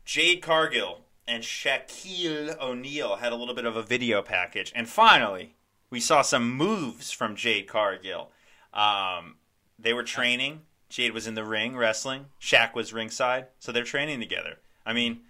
[0.04, 5.55] Jade Cargill and Shaquille O'Neal had a little bit of a video package, and finally
[5.89, 8.31] we saw some moves from Jade Cargill.
[8.73, 9.38] Um,
[9.79, 10.61] they were training.
[10.89, 12.27] Jade was in the ring wrestling.
[12.39, 14.57] Shaq was ringside, so they're training together.
[14.85, 15.21] I mean,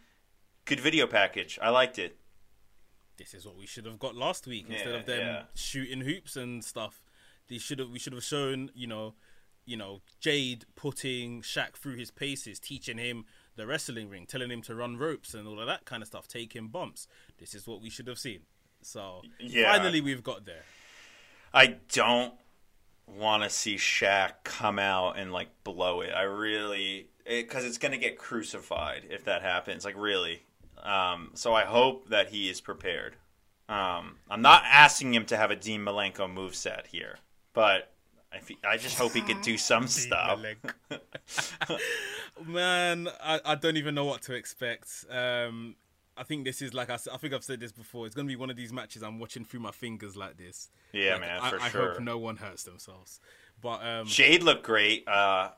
[0.65, 1.57] good video package.
[1.61, 2.17] I liked it.
[3.17, 5.41] This is what we should have got last week instead Yeah, of them yeah.
[5.55, 7.01] shooting hoops and stuff.
[7.47, 7.89] They should have.
[7.89, 9.13] We should have shown you know,
[9.65, 13.25] you know, Jade putting Shaq through his paces, teaching him
[13.55, 16.27] the wrestling ring, telling him to run ropes and all of that kind of stuff,
[16.27, 17.07] taking bumps.
[17.37, 18.41] This is what we should have seen.
[18.81, 19.71] So Yeah.
[19.71, 20.63] finally, we've got there.
[21.53, 22.33] I don't
[23.07, 26.11] want to see Shaq come out and like blow it.
[26.11, 29.85] I really because it's going to get crucified if that happens.
[29.85, 30.43] Like really.
[30.83, 33.15] Um, so I hope that he is prepared.
[33.67, 37.17] Um, I'm not asking him to have a Dean Malenko moveset here,
[37.53, 37.91] but
[38.35, 40.39] I, I just hope he could do some stuff.
[42.45, 45.05] Man, I, I don't even know what to expect.
[45.09, 45.75] Um,
[46.17, 48.05] I think this is like I, I think I've said this before.
[48.05, 50.69] It's gonna be one of these matches I'm watching through my fingers like this.
[50.93, 51.91] Yeah, Like, man, I, for I sure.
[51.93, 53.19] hope no one hurts themselves.
[53.61, 55.07] But um, Jade looked great.
[55.07, 55.49] Uh,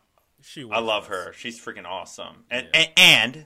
[0.42, 1.34] she I love her.
[1.34, 2.46] She's freaking awesome.
[2.50, 2.86] And, Yeah.
[2.98, 3.46] and and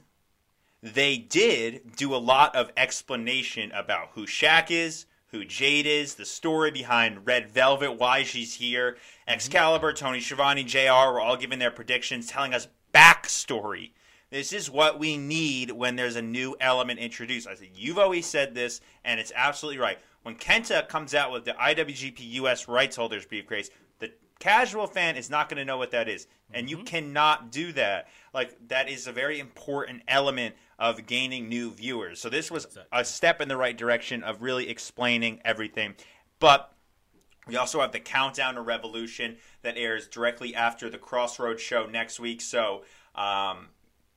[0.94, 6.26] they did do a lot of explanation about who Shaq is, who Jade is, the
[6.26, 8.92] story behind Red Velvet, why she's here.
[8.92, 9.34] Mm-hmm.
[9.34, 13.92] Excalibur, Tony Schiavone, JR were all giving their predictions, telling us backstory.
[14.30, 17.48] This is what we need when there's a new element introduced.
[17.48, 20.00] I said, you've always said this, and it's absolutely right.
[20.24, 23.70] When Kenta comes out with the IWGP US rights holders briefcase,
[24.02, 26.28] the casual fan is not going to know what that is.
[26.54, 28.10] And you cannot do that.
[28.34, 32.20] Like, that is a very important element of gaining new viewers.
[32.20, 35.96] So, this was a step in the right direction of really explaining everything.
[36.40, 36.74] But
[37.48, 42.20] we also have the Countdown to Revolution that airs directly after the Crossroads show next
[42.20, 42.42] week.
[42.42, 42.84] So,
[43.16, 43.70] um,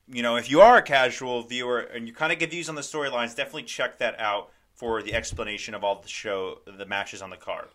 [0.07, 2.75] you know, if you are a casual viewer and you kind of get views on
[2.75, 7.21] the storylines, definitely check that out for the explanation of all the show, the matches
[7.21, 7.67] on the card.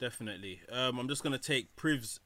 [0.00, 0.60] Definitely.
[0.70, 2.20] Um, I'm just gonna take Priv's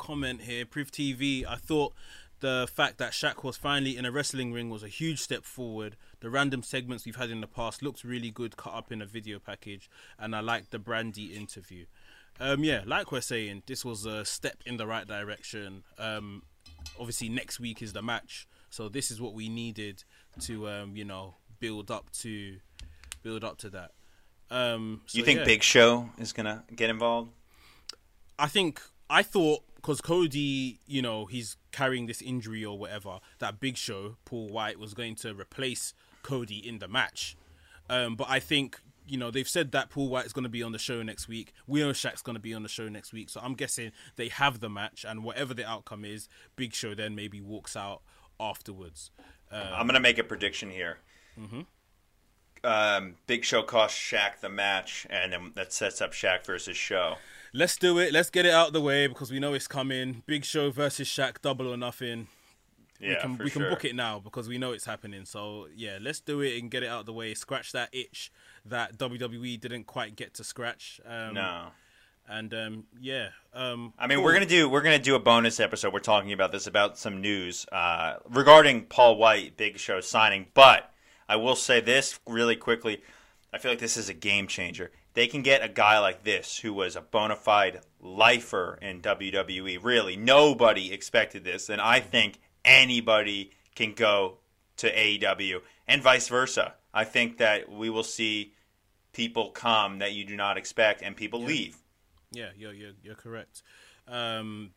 [0.00, 0.64] comment here.
[0.64, 1.44] Priv TV.
[1.46, 1.92] I thought
[2.40, 5.96] the fact that Shaq was finally in a wrestling ring was a huge step forward.
[6.20, 9.06] The random segments we've had in the past looked really good, cut up in a
[9.06, 11.84] video package, and I liked the Brandi interview.
[12.40, 15.84] Um, yeah, like we're saying, this was a step in the right direction.
[15.98, 16.42] Um,
[16.98, 20.04] obviously, next week is the match, so this is what we needed
[20.40, 22.56] to, um, you know, build up to,
[23.22, 23.90] build up to that.
[24.50, 25.44] Um, so you think yeah.
[25.44, 27.30] Big Show is gonna get involved?
[28.38, 33.60] I think I thought because Cody, you know, he's carrying this injury or whatever, that
[33.60, 37.36] Big Show, Paul White, was going to replace Cody in the match.
[37.88, 40.62] Um, but I think you know they've said that Paul White is going to be
[40.62, 41.52] on the show next week.
[41.66, 44.28] We know Shaq's going to be on the show next week, so I'm guessing they
[44.28, 48.02] have the match, and whatever the outcome is, Big Show then maybe walks out
[48.38, 49.10] afterwards.
[49.50, 50.98] Um, I'm gonna make a prediction here.
[52.62, 57.16] Um, Big Show cost Shaq the match, and then that sets up Shaq versus Show.
[57.52, 58.12] let's do it.
[58.12, 60.22] Let's get it out of the way because we know it's coming.
[60.26, 62.28] Big Show versus Shaq, double or nothing.
[63.00, 63.70] Yeah, we can we can sure.
[63.70, 65.24] book it now because we know it's happening.
[65.24, 67.32] So yeah, let's do it and get it out of the way.
[67.34, 68.30] Scratch that itch
[68.66, 71.00] that WWE didn't quite get to scratch.
[71.06, 71.68] Um, No.
[72.28, 74.24] And um, yeah, um, I mean, cool.
[74.24, 75.92] we're gonna do we're gonna do a bonus episode.
[75.92, 80.46] We're talking about this about some news uh, regarding Paul White, Big Show signing.
[80.54, 80.92] But
[81.30, 83.02] I will say this really quickly:
[83.52, 84.90] I feel like this is a game changer.
[85.14, 89.78] They can get a guy like this who was a bona fide lifer in WWE.
[89.80, 94.38] Really, nobody expected this, and I think anybody can go
[94.78, 96.74] to AEW and vice versa.
[96.92, 98.54] I think that we will see
[99.12, 101.76] people come that you do not expect, and people leave.
[102.32, 103.62] Yeah, you're you're, you're correct.
[104.08, 104.72] Um,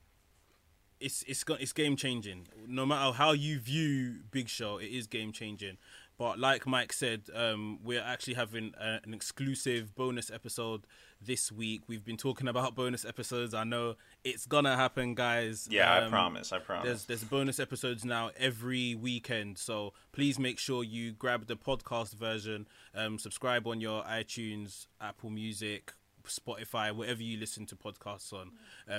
[1.00, 2.48] it's it's got it's game changing.
[2.68, 5.78] No matter how you view Big Show, it is game changing.
[6.24, 10.88] But like Mike said, um, we're actually having a, an exclusive bonus episode
[11.22, 11.82] this week.
[11.90, 13.54] We've been talking about bonus episodes.
[13.54, 15.68] I know it's gonna happen, guys.
[15.70, 16.54] Yeah, I Um, promise.
[16.54, 16.86] I promise.
[16.86, 22.14] There's there's bonus episodes now every weekend, so please make sure you grab the podcast
[22.14, 22.68] version.
[22.96, 25.92] Um, subscribe on your iTunes, Apple Music,
[26.26, 28.52] Spotify, wherever you listen to podcasts on,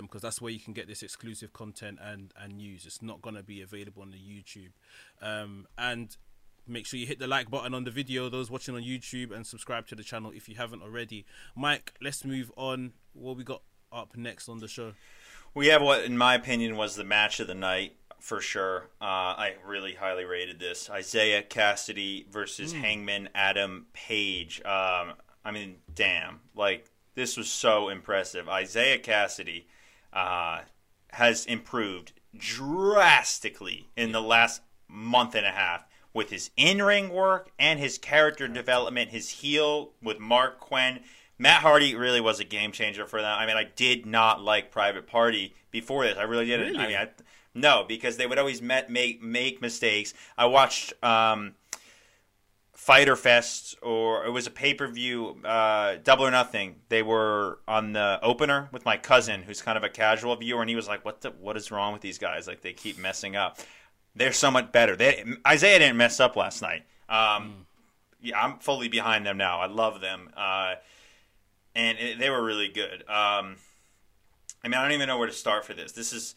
[0.03, 2.85] because that's where you can get this exclusive content and and news.
[2.85, 4.73] It's not gonna be available on the YouTube,
[5.23, 6.15] um, and
[6.67, 9.47] make sure you hit the like button on the video those watching on youtube and
[9.47, 13.63] subscribe to the channel if you haven't already mike let's move on what we got
[13.93, 14.93] up next on the show
[15.55, 18.89] We have what, in my opinion, was the match of the night for sure.
[19.01, 24.61] Uh, I really highly rated this: Isiah Kassidy versus Hangman Adam Page.
[24.65, 25.13] Um,
[25.45, 26.41] I mean, damn!
[26.57, 28.49] Like this was so impressive.
[28.49, 29.67] Isiah Kassidy
[30.13, 30.63] uh,
[31.13, 37.79] has improved drastically in the last month and a half with his in-ring work and
[37.79, 39.11] his character development.
[39.11, 41.01] His heel with Marq Quen.
[41.37, 43.37] Matt Hardy really was a game changer for them.
[43.37, 46.17] I mean, I did not like Private Party before this.
[46.17, 46.77] I really didn't.
[46.77, 47.09] I mean, I,
[47.55, 50.15] no, because they would always met, make make mistakes.
[50.39, 51.55] I watched um,
[52.73, 56.77] Fighter Fest, or it was a pay per view, uh, Double or Nothing.
[56.89, 60.71] They were on the opener with my cousin, who's kind of a casual viewer, and
[60.71, 61.31] he was like, "What the?
[61.31, 62.47] What is wrong with these guys?
[62.47, 63.59] Like they keep messing up.
[64.15, 66.85] They're so much better." They, Isiah didn't mess up last night.
[67.09, 67.67] Um,
[68.21, 69.61] Yeah, I'm fully behind them now.
[69.61, 70.77] I love them, uh,
[71.75, 73.03] and it, they were really good.
[73.03, 73.57] Um,
[74.63, 75.93] I mean, I don't even know where to start for this.
[75.93, 76.35] This is,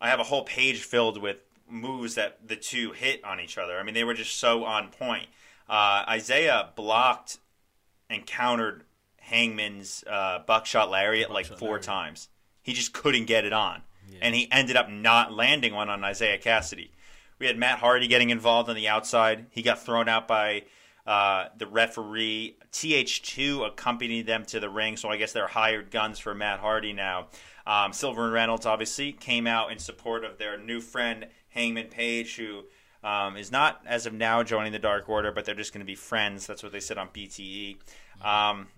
[0.00, 1.36] I have a whole page filled with
[1.70, 3.78] moves that the two hit on each other.
[3.78, 5.28] I mean, they were just so on point.
[5.68, 7.38] Uh, Isiah blocked
[8.10, 8.82] and countered
[9.18, 11.82] Hangman's uh, buckshot lariat like four lariat.
[11.84, 12.28] times.
[12.62, 13.82] He just couldn't get it on,
[14.20, 16.90] and he ended up not landing one on Isiah Kassidy.
[17.38, 19.46] We had Matt Hardy getting involved on the outside.
[19.50, 20.64] He got thrown out by
[21.06, 22.56] uh, the referee.
[22.72, 26.92] TH2 accompanied them to the ring, so I guess they're hired guns for Matt Hardy
[26.92, 27.28] now.
[27.66, 32.36] Um, Silver and Reynolds obviously came out in support of their new friend Hangman Page,
[32.36, 32.64] who
[33.04, 35.86] um, is not as of now joining the Dark Order, but they're just going to
[35.86, 36.46] be friends.
[36.46, 37.76] That's what they said on BTE.
[38.22, 38.68] Um,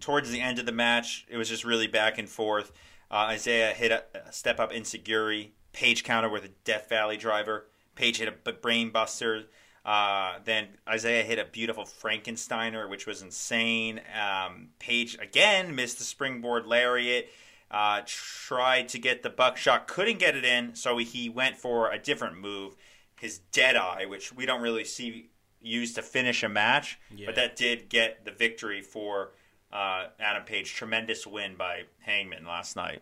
[0.00, 2.72] towards the end of the match, it was just really back and forth.
[3.10, 5.50] Uh, Isiah hit a, step up enzuigiri.
[5.72, 7.66] Page counter with a Death Valley driver.
[7.94, 9.44] Page hit a brain buster.
[9.84, 14.00] Uh, then Isiah hit a beautiful Frankensteiner, which was insane.
[14.18, 17.28] Um, Page again missed the springboard lariat.
[17.70, 21.98] Uh, tried to get the buckshot, couldn't get it in, so he went for a
[21.98, 22.76] different move,
[23.18, 25.30] his dead eye, which we don't really see
[25.62, 27.24] used to finish a match, Yeah.
[27.26, 29.30] but that did get the victory for
[29.72, 30.74] uh, Adam Page.
[30.74, 33.00] Tremendous win by Hangman last night.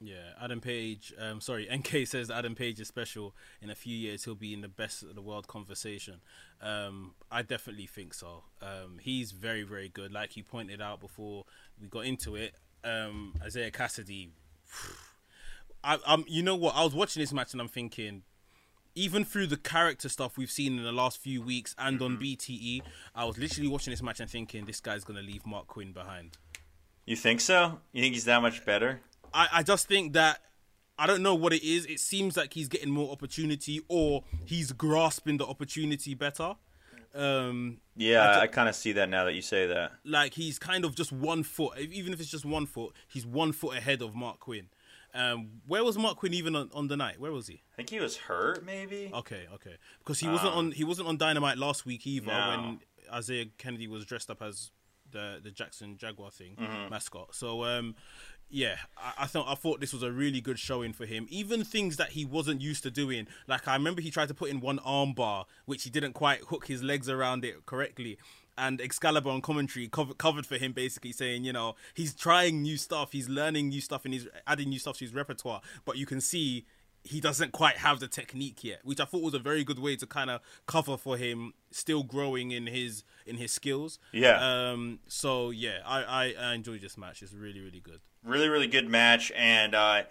[0.00, 1.12] Yeah, Adam Page.
[1.18, 3.34] Um, sorry, NK says that Adam Page is special.
[3.60, 6.20] In a few years, he'll be in the best of the world conversation.
[6.62, 8.44] Um, I definitely think so.
[8.62, 10.12] Um, he's very, very good.
[10.12, 11.44] Like you pointed out before
[11.80, 14.30] we got into it, um, Isiah Kassidy.
[15.84, 16.76] I, um, you know what?
[16.76, 18.22] I was watching this match and I'm thinking,
[18.94, 22.82] even through the character stuff we've seen in the last few weeks and on BTE,
[23.14, 26.36] I was literally watching this match and thinking this guy's gonna leave Marq Quen behind.
[27.06, 27.80] You think so?
[27.92, 29.00] You think he's that much better?
[29.34, 30.40] I, I just think that
[30.98, 31.86] I don't know what it is.
[31.86, 36.54] It seems like he's getting more opportunity, or he's grasping the opportunity better.
[37.14, 39.92] Um, Yeah, I, kind of see that now that you say that.
[40.04, 43.52] like he's kind of just one foot, even if it's just one foot, he's one
[43.52, 44.68] foot ahead of Marq Quen.
[45.12, 47.18] Um, where was Marq Quen even on, on the night?
[47.18, 47.62] Where was he?
[47.72, 49.10] I think he was hurt, maybe.
[49.12, 52.78] Okay, okay, because he wasn't on he wasn't on Dynamite last week either No.
[53.10, 54.70] when Isiah Kassidy was dressed up as
[55.10, 56.90] the the Jackson Jaguar thing Mm-hmm.
[56.90, 57.34] mascot.
[57.34, 57.96] So um,
[58.50, 61.26] yeah, I, I thought I thought this was a really good showing for him.
[61.30, 64.50] Even things that he wasn't used to doing, like I remember he tried to put
[64.50, 68.18] in one arm bar which he didn't quite hook his legs around it correctly.
[68.58, 72.76] And Excalibur on commentary covered, covered for him, basically saying, you know, he's trying new
[72.76, 75.62] stuff, he's learning new stuff, and he's adding new stuff to his repertoire.
[75.86, 76.66] But you can see
[77.02, 79.96] he doesn't quite have the technique yet, which I thought was a very good way
[79.96, 83.98] to kind of cover for him, still growing in his in his skills.
[84.12, 84.38] Yeah.
[84.72, 84.98] Um.
[85.08, 87.22] So yeah, I I, I enjoyed this match.
[87.22, 88.00] It's really really good.
[88.24, 90.02] really really good match and uh,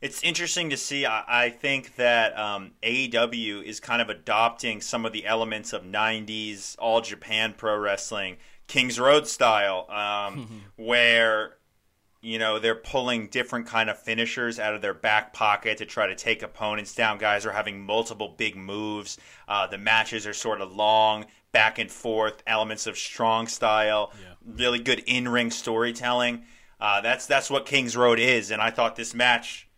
[0.00, 5.04] it's interesting to see i, I think that um, aew is kind of adopting some
[5.04, 8.36] of the elements of 90s all japan pro wrestling
[8.68, 11.56] kings road style um, where
[12.22, 16.06] you know they're pulling different kind of finishers out of their back pocket to try
[16.06, 19.18] to take opponents down guys are having multiple big moves
[19.48, 24.34] uh, the matches are sort of long back and forth elements of strong style Yeah.
[24.56, 26.44] really good in-ring storytelling
[26.80, 29.68] uh, that's that's what king's road is and i thought this match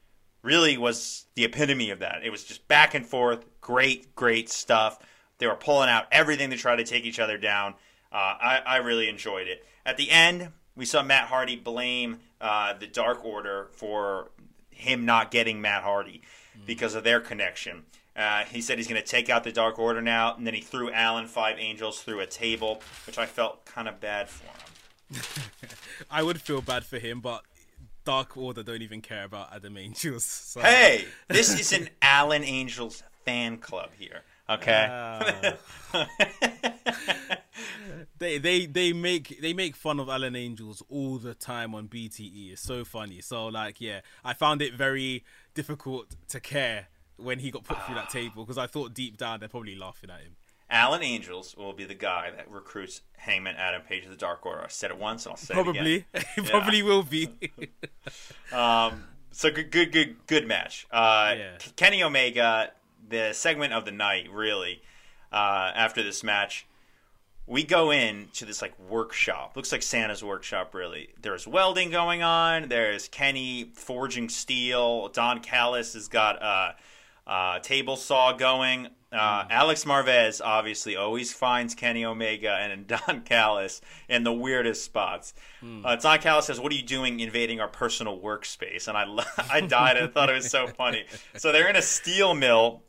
[0.43, 4.99] really was the epitome of that it was just back and forth great great stuff
[5.39, 7.75] They were pulling out everything to try to take each other down.
[8.13, 9.65] Uh, I, I really enjoyed it.
[9.85, 14.31] At the end, we saw Matt Hardy blame uh, the Dark Order for
[14.71, 16.23] him not getting Matt Hardy
[16.67, 17.85] because of their connection.
[18.17, 20.61] Uh, he said he's going to take out the Dark Order now, and then he
[20.61, 25.23] threw Alan Five Angels through a table, which I felt kind of bad for him.
[26.11, 27.43] I would feel bad for him, but
[28.05, 30.25] Dark Order don't even care about Adam Angels.
[30.25, 30.61] So.
[30.61, 34.23] Hey, this is an Alan Angels fan club here.
[34.49, 34.87] Okay.
[34.91, 35.55] Ah.
[38.25, 42.53] they they they make they make fun of Alan Angels all the time on BTE.
[42.53, 43.21] It's so funny.
[43.21, 47.95] So like yeah, I found it very difficult to care when he got put through
[47.95, 50.37] that table because I thought deep down they're probably laughing at him.
[50.71, 54.63] Alan Angels will be the guy that recruits Hangman Adam Page of the Dark Order.
[54.63, 57.29] I said it once, and I'll say it Probably, it probably will be.
[58.53, 60.87] Um, so good, good, good, good match.
[60.91, 61.59] Uh, Yeah.
[61.77, 62.71] Kenny Omega,
[63.09, 64.83] the segment of the night, really.
[65.33, 66.67] Uh, after this match,
[67.47, 69.53] we go in to this like workshop.
[69.57, 71.09] Looks like Santa's workshop, really.
[71.21, 72.69] There's welding going on.
[72.69, 75.09] There's Kenny forging steel.
[75.09, 76.77] Don Callis has got a,
[77.31, 78.89] a table saw going.
[79.13, 85.35] Uh, Alex Marvez obviously always finds Kenny Omega and Don Callis in the weirdest spots.
[85.63, 89.07] Uh, Don Callis says, "What are you doing invading our personal workspace?" And I,
[89.51, 89.99] I died.
[89.99, 91.05] I thought it was so funny.
[91.37, 92.83] So they're in a steel mill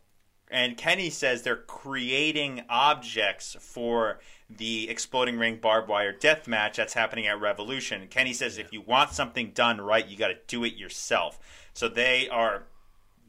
[0.49, 4.19] and Kenny says they're creating objects for
[4.49, 8.07] the exploding ring barbed wire death match that's happening at Revolution.
[8.09, 11.39] Kenny says if you want something done right, you got to do it yourself.
[11.73, 12.63] So they are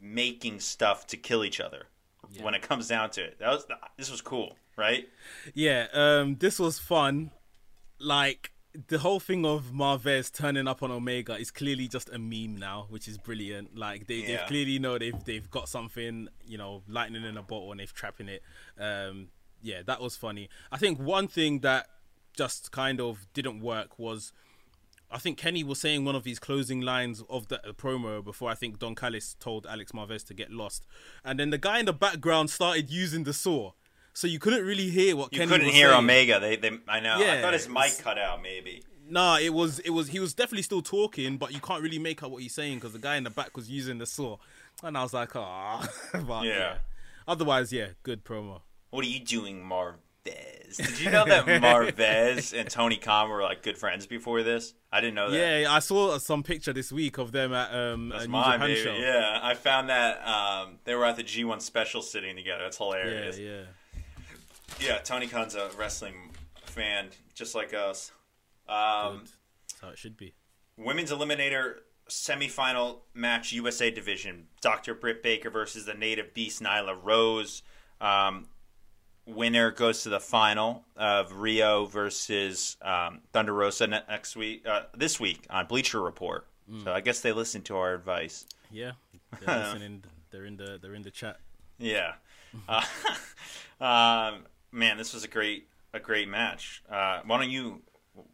[0.01, 1.87] making stuff to kill each other
[2.41, 3.39] when it comes down to it.
[3.39, 3.65] That was
[3.97, 5.07] this was cool, right?
[5.53, 7.31] Yeah, um, this was fun.
[7.99, 8.51] Like
[8.87, 12.85] the whole thing of Marvez turning up on Omega is clearly just a meme now,
[12.89, 13.75] which is brilliant.
[13.75, 17.71] Like they, they clearly know they've they've got something, you know, lightning in a bottle
[17.71, 18.43] and they've trapping it.
[18.79, 19.29] Um,
[19.61, 20.49] yeah, that was funny.
[20.71, 21.87] I think one thing that
[22.35, 24.33] just kind of didn't work was.
[25.09, 28.55] I think Kenny was saying one of his closing lines of the promo before I
[28.55, 30.85] think Don Callis told Alex Marvez to get lost,
[31.23, 33.71] and then the guy in the background started using the saw,
[34.13, 35.99] so you couldn't really hear what You Kenny couldn't was hear saying.
[35.99, 36.39] Omega.
[36.41, 37.19] They, they I know.
[37.19, 38.83] Yeah, I thought his mic cut out maybe.
[39.09, 42.21] Nah, it was it was he was definitely still talking, but you can't really make
[42.21, 44.35] out what he's saying because the guy in the back was using the saw,
[44.83, 46.41] and I was like, ah, Yeah.
[46.43, 46.77] yeah.
[47.25, 48.59] Otherwise, yeah, good promo.
[48.89, 50.75] What are you doing, Marvez?
[50.77, 54.73] Did you know that Marvez and Tony Khan were like good friends before this?
[54.91, 55.61] I didn't know that.
[55.61, 58.59] Yeah, I saw some picture this week of them at um That's a New mine,
[58.59, 58.81] Japan baby.
[58.81, 58.95] show.
[58.95, 62.63] Yeah, I found that um, they were at the G1 special sitting together.
[62.63, 63.37] That's hilarious.
[63.39, 63.61] yeah.
[64.79, 66.31] Yeah, Yeah, Tony Khan's a wrestling
[66.65, 68.11] fan, just like us.
[68.67, 69.27] Um, Good.
[69.69, 70.33] That's how it should be.
[70.77, 71.75] women's Eliminator
[72.09, 74.47] semifinal match, USA division.
[74.61, 74.93] Dr.
[74.93, 77.63] Britt Baker versus the native beast Nyla Rose.
[78.01, 78.47] Um,
[79.27, 84.65] winner goes to the final of Ryo versus um, Thunder Rosa next week.
[84.65, 86.47] Uh, this week on Bleacher Report.
[86.83, 88.45] So I guess they listened to our advice.
[88.71, 88.91] Yeah,
[89.45, 90.03] they're listening.
[90.31, 91.39] They're in the they're in the chat.
[91.77, 92.13] Yeah.
[92.67, 92.81] Uh,
[93.83, 96.81] um, man, this was a great a great match.
[96.89, 97.81] Uh, why don't you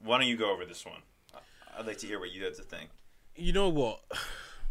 [0.04, 1.02] why don't you go over this one?
[1.78, 2.90] I'd like to hear what you had to think.
[3.36, 4.02] You know what?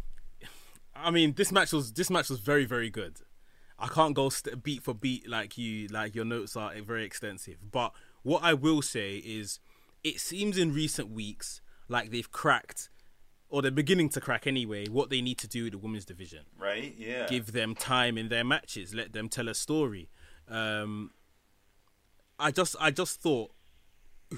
[0.95, 3.19] I mean, this match was this match was very very good.
[3.83, 7.57] I can't go st- beat for beat like you like your notes are very extensive.
[7.69, 7.91] But
[8.23, 9.59] what I will say is,
[10.05, 11.59] it seems in recent weeks
[11.89, 12.89] like they've cracked,
[13.49, 16.45] or they're beginning to crack anyway, what they need to do with the women's division.
[16.57, 16.95] Right?
[16.97, 17.27] Yeah.
[17.27, 18.93] Give them time in their matches.
[18.93, 20.07] Let them tell a story.
[20.47, 21.11] Um,
[22.39, 23.51] I just I just thought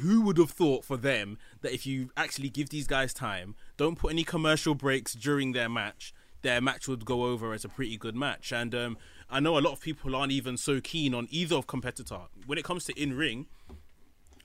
[0.02, 3.96] who would have thought for them that if you actually give these guys time, don't
[3.96, 7.96] put any commercial breaks during their match, their match would go over as a pretty
[7.96, 8.52] good match.
[8.52, 8.98] And um,
[9.30, 12.20] I know a lot of people aren't even so keen on either of competitor.
[12.46, 13.48] When it comes to in ring,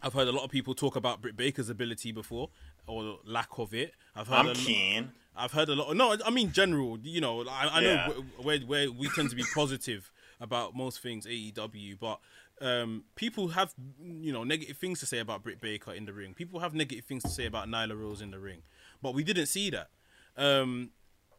[0.02, 2.48] I've heard a lot of people talk about Britt Baker's ability before
[2.86, 3.92] or lack of it.
[4.16, 5.12] I've heard I'm a keen.
[5.36, 5.94] I've heard a lot.
[5.94, 6.98] No, I mean general.
[7.02, 8.08] You know, I, I know Yeah.
[8.08, 10.10] wh- where where we tend to be positive
[10.40, 12.18] about most things AEW, but
[12.62, 16.32] um, people have you know negative things to say about Britt Baker in the ring.
[16.34, 18.62] People have negative things to say about Nyla Rose in the ring,
[19.02, 19.88] but we didn't see that.
[20.36, 20.90] Um,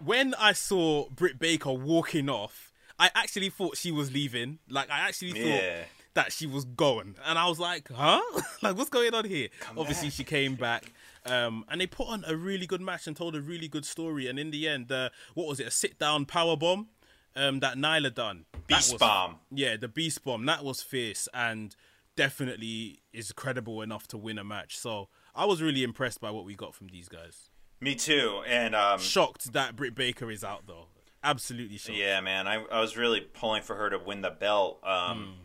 [0.04, 2.71] when I saw Britt Baker walking off,
[3.02, 4.60] I actually thought she was leaving.
[4.70, 5.84] Like I actually thought Yeah.
[6.14, 8.22] that she was going, and I was like, "Huh?
[8.62, 10.14] like what's going on here?" Obviously, back.
[10.16, 10.94] she came back,
[11.26, 14.28] um, and they put on a really good match and told a really good story.
[14.28, 15.68] And in the end, uh, what was it?
[15.68, 16.90] A sit down power bomb
[17.36, 18.46] um, that Nyla done.
[18.68, 19.38] Beast was- bomb.
[19.52, 20.46] Yeah, the beast bomb.
[20.46, 21.76] That was fierce and
[22.16, 24.78] definitely is credible enough to win a match.
[24.78, 27.50] So I was really impressed by what we got from these guys.
[27.80, 28.42] Me too.
[28.48, 30.86] And um, Shocked that Britt Baker is out though.
[31.24, 31.98] Absolutely shocked.
[31.98, 34.80] yeah, man, I, I was really pulling for her to win the belt.
[34.84, 35.36] Um,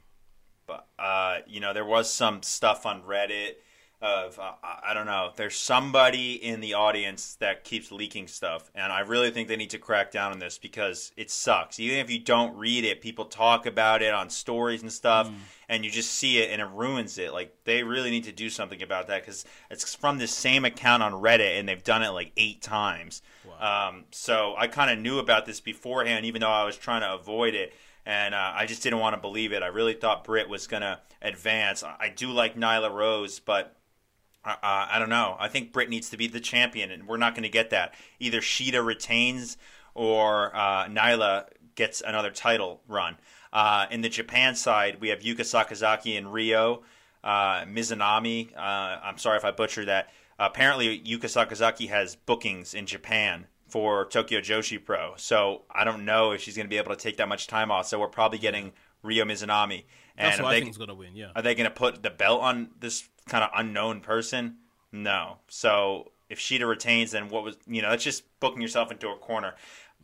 [0.67, 3.57] but uh, you know there was some stuff on Reddit
[4.03, 5.31] of uh, I don't know.
[5.37, 9.71] There's somebody in the audience that keeps leaking stuff, and I really think they need
[9.71, 11.81] to crack down on this because it sucks.
[11.81, 15.35] Even if you don't read it, people talk about it on stories and stuff, Mm.
[15.69, 17.33] and you just see it and it ruins it.
[17.33, 21.03] Like they really need to do something about that because it's from the same account
[21.03, 23.23] on Reddit, and they've done it like eight times.
[23.59, 27.15] Um, so I kind of knew about this beforehand, even though I was trying to
[27.15, 27.73] avoid it.
[28.05, 29.65] And uh, I just didn't want to believe it.
[29.65, 31.83] I really thought Britt was going to advance.
[31.83, 33.76] I do like Nyla Rose, but
[34.47, 35.37] uh, I don't know.
[35.39, 37.95] I think Britt needs to be the champion, and we're not going to get that.
[38.21, 39.57] Either Shida retains
[39.95, 43.17] or uh, Nyla gets another title run.
[43.53, 46.83] Uh, in the Japan side, we have Yuka Sakazaki and Ryo
[47.25, 48.55] uh, Mizunami.
[48.57, 48.61] Uh,
[49.03, 50.11] I'm sorry if I butchered that.
[50.39, 55.15] apparently, Yuka Sakazaki has bookings in Japan for Tokyo Joshi Pro.
[55.17, 57.71] So I don't know if she's going to be able to take that much time
[57.71, 57.87] off.
[57.87, 58.73] So we're probably getting
[59.03, 59.85] Ryo Mizunami.
[60.17, 61.15] And That's what I think is gonna win.
[61.15, 61.33] Yeah.
[61.35, 64.57] are they going to put the belt on this kind of unknown person?
[64.93, 65.39] No.
[65.49, 69.17] So if Shida retains, then what was you know that's just booking yourself into a
[69.17, 69.55] corner.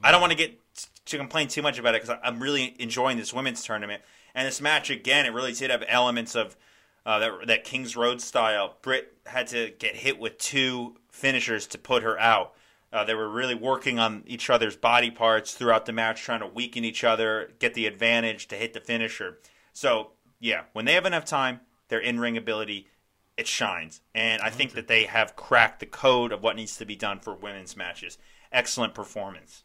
[0.02, 0.58] I don't want to get
[1.06, 4.02] to complain too much about it because I'm really enjoying this women's tournament
[4.34, 5.26] and this match again.
[5.26, 6.56] It really did have elements of
[7.04, 8.76] uh, that that Kings Road style.
[8.82, 12.54] Britt had to get hit with two finishers to put her out.
[12.92, 16.46] Uh, they were really working on each other's body parts throughout the match, trying to
[16.46, 19.38] weaken each other, get the advantage to hit the finisher.
[19.72, 20.10] So,
[20.40, 22.88] yeah, when they have enough time, their in ring ability,
[23.36, 24.00] it shines.
[24.14, 27.20] And I think that they have cracked the code of what needs to be done
[27.20, 28.18] for women's matches.
[28.52, 29.64] Excellent performance.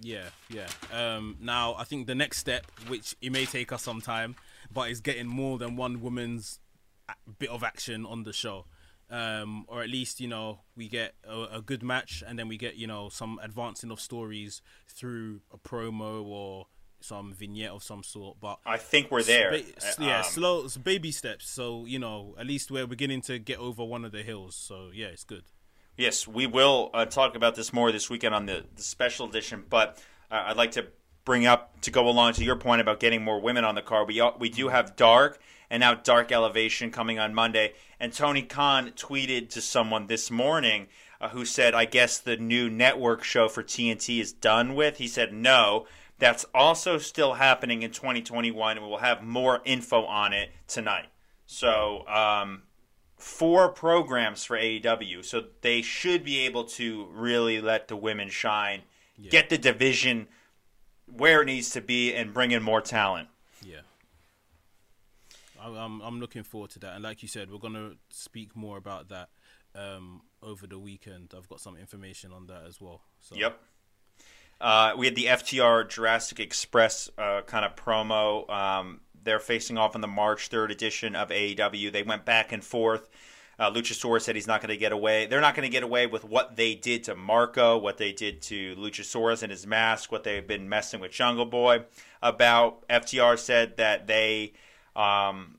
[0.00, 0.68] Yeah, yeah.
[0.92, 4.36] Um, now I think the next step, which it may take us some time,
[4.72, 6.58] but is getting more than one woman's
[7.38, 8.66] bit of action on the show,
[9.10, 12.56] um, or at least you know we get a, a good match, and then we
[12.56, 16.66] get you know some advancing of stories through a promo or
[17.04, 18.38] some vignette of some sort.
[18.40, 19.50] But I think we're there.
[19.50, 19.62] Ba-
[19.98, 21.48] yeah, Um, slow, baby steps.
[21.50, 24.54] So you know, at least we're beginning to get over one of the hills.
[24.56, 25.44] So yeah, it's good.
[25.96, 29.64] Yes, we will uh, talk about this more this weekend on the, the special edition.
[29.68, 30.86] But uh, I'd like to
[31.24, 34.04] bring up to go along to your point about getting more women on the car.
[34.04, 35.38] We we do have Dark
[35.70, 37.74] and now Dark Elevation coming on Monday.
[38.00, 40.88] And Tony Khan tweeted to someone this morning
[41.20, 45.06] uh, who said, "I guess the new network show for TNT is done with." He
[45.08, 45.86] said, "No."
[46.22, 51.06] That's also still happening in 2021, and we'll have more info on it tonight.
[51.46, 52.62] So, um,
[53.16, 58.82] four programs for AEW, so they should be able to really let the women shine,
[59.30, 60.28] get the division
[61.06, 63.28] where it needs to be, and bring in more talent.
[63.60, 63.80] Yeah.
[65.60, 68.76] I- I'm I'm looking forward to that, and like you said, we're gonna speak more
[68.76, 69.28] about that
[69.74, 71.34] um, over the weekend.
[71.36, 73.00] I've got some information on that as well.
[73.20, 73.34] So.
[73.34, 73.60] Yep.
[74.62, 78.48] Uh, we had the FTR Jurassic Express uh, kind of promo.
[78.48, 81.90] Um, they're facing off in the March 3rd edition of AEW.
[81.90, 83.08] They went back and forth.
[83.58, 85.26] Uh, Luchasaurus said he's not going to get away.
[85.26, 88.40] They're not going to get away with what they did to Marko, what they did
[88.42, 91.84] to Luchasaurus and his mask, what they've been messing with Jungle Boy
[92.22, 92.86] about.
[92.88, 94.52] FTR said that they
[94.94, 95.58] um,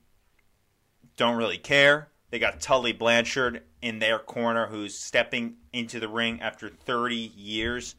[1.16, 2.08] don't really care.
[2.30, 7.96] They got Tully Blanchard in their corner who's stepping into the ring after 30 years.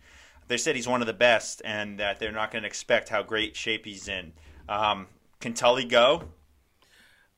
[0.47, 3.23] They said he's one of the best and that they're not going to expect how
[3.23, 4.33] great shape he's in.
[4.69, 5.07] Um,
[5.39, 6.23] can Tully go?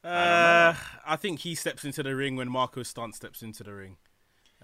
[0.04, 0.74] Uh,
[1.06, 3.98] I think he steps into the ring when Marko Stunt steps into the ring.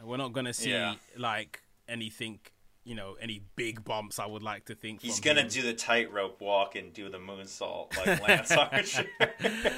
[0.01, 0.95] We're not gonna see Yeah.
[1.17, 2.39] like anything,
[2.83, 4.19] you know, any big bumps.
[4.19, 7.17] I would like to think He's going to do the tightrope walk and do the
[7.19, 9.05] moonsault like Lance Archer.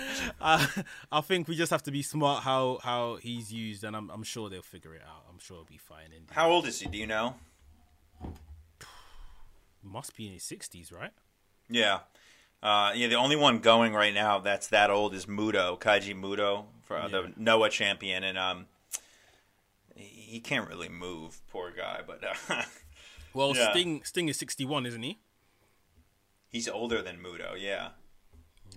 [0.41, 0.65] Uh,
[1.11, 4.23] I think we just have to be smart how how he's used, and I'm I'm
[4.23, 5.25] sure they'll figure it out.
[5.29, 6.11] I'm sure it'll be fine.
[6.15, 6.87] And how old is he?
[6.87, 7.35] Do you know?
[9.85, 11.11] Must be in his sixties, right?
[11.69, 11.99] Yeah.
[12.63, 16.65] Uh, yeah, the only one going right now that's that old is Muto, Keiji Muto,
[16.83, 18.65] for uh, the Noah champion, and um,
[19.95, 22.01] he can't really move, poor guy.
[22.05, 22.63] But uh,
[23.33, 23.71] Well, Yeah.
[23.71, 25.19] Sting Sting is 61, isn't he?
[26.49, 27.53] he's older than Muto.
[27.59, 27.89] Yeah.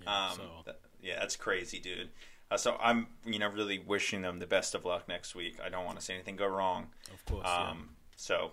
[0.05, 2.09] Um, so th- yeah, that's crazy, dude.
[2.51, 5.57] Uh, so I'm, you know, really wishing them the best of luck next week.
[5.63, 6.87] I don't want to see anything go wrong.
[7.13, 7.45] of course.
[7.45, 7.69] yeah.
[7.69, 8.51] Um, so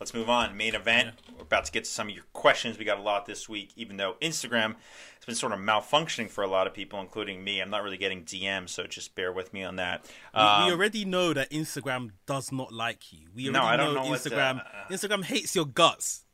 [0.00, 0.56] let's move on.
[0.56, 1.14] Main event.
[1.36, 2.78] We're about to get to some of your questions.
[2.78, 4.74] We got a lot this week, even though Instagram
[5.16, 7.60] has been sort of malfunctioning for a lot of people, including me.
[7.60, 10.04] I'm not really getting DMs, so just bear with me on that.
[10.34, 13.28] We- Um, we already know that Instagram does not like you.
[13.34, 14.62] We already No, I don't know, know what the- Instagram.
[14.90, 16.24] Instagram hates your guts.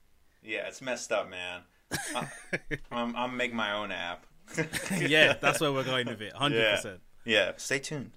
[0.43, 1.63] yeah, it's messed up, man.
[2.15, 2.29] I,
[2.91, 4.27] I'm, I'm making my own app.
[4.99, 6.33] yeah, that's where we're going with it.
[6.37, 6.77] Hundred Yeah.
[6.77, 7.01] percent.
[7.25, 8.11] Yeah, stay tuned.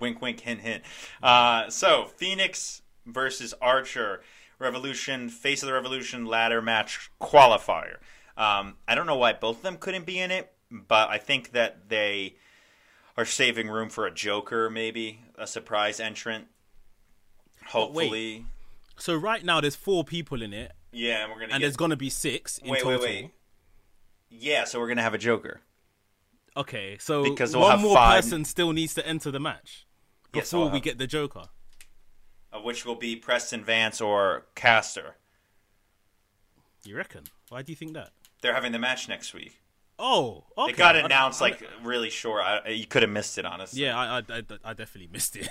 [0.00, 0.82] wink, wink, hint, hint.
[1.22, 4.22] Uh, so, Fenix versus Archer,
[4.58, 7.96] Revolution, Face of the Revolution ladder match qualifier.
[8.36, 10.52] Um, I don't know why both of them couldn't be in it.
[10.70, 12.36] but I think that they
[13.18, 16.46] are saving room for a Joker, maybe a surprise entrant.
[17.68, 18.46] Hopefully,
[18.96, 21.66] So right now there's four people in it, yeah, and we're gonna and get.
[21.66, 23.00] there's gonna be six in wait, total.
[23.00, 23.30] wait, wait.
[24.30, 25.60] Yeah, so we're gonna have a Joker.
[26.56, 29.86] Okay, so Because we'll one more five- person still needs to enter the match
[30.32, 31.44] before we have- get the Joker.
[32.52, 35.16] Uh, which will be Preston Vance or Caster.
[36.84, 37.24] You reckon?
[37.48, 38.10] Why do you think that?
[38.40, 39.58] They're having the match next week.
[39.98, 40.72] Oh, okay.
[40.72, 42.42] It got announced I- like really short.
[42.42, 43.82] I, you could have missed it, honestly.
[43.82, 45.48] Yeah, I, I, I, I definitely missed it.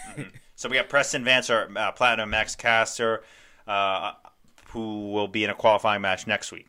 [0.55, 3.23] So we got Preston Vance or uh, Platinum Max Caster,
[3.65, 4.11] uh,
[4.71, 6.67] who will be in a qualifying match next week.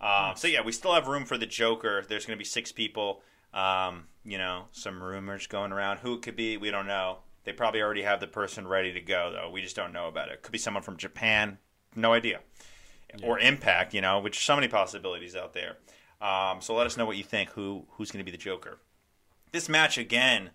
[0.00, 2.04] Um, so yeah, we still have room for the Joker.
[2.08, 3.20] There's going to be six people.
[3.52, 5.98] Um, you know, some rumors going around.
[5.98, 6.56] Who it could be?
[6.56, 7.18] We don't know.
[7.48, 9.48] They probably already have the person ready to go, though.
[9.48, 10.42] We just don't know about it.
[10.42, 11.56] Could be someone from Japan.
[11.96, 12.40] No idea.
[13.22, 13.94] Or Impact.
[13.94, 15.78] You know, which so many possibilities out there.
[16.20, 17.48] Um, so let us know what you think.
[17.52, 18.80] Who who's going to be the Joker?
[19.50, 20.50] This match again.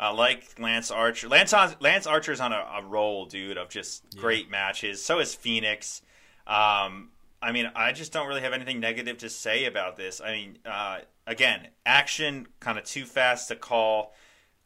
[0.00, 4.50] Uh, like Lance Archer, Lance Lance Archer's on a, a roll, dude, of just great
[4.50, 5.00] matches.
[5.00, 6.02] So is Fenix.
[6.44, 7.10] Um,
[7.40, 10.20] I mean, I just don't really have anything negative to say about this.
[10.20, 14.12] I mean, uh, again, action kind of too fast to call.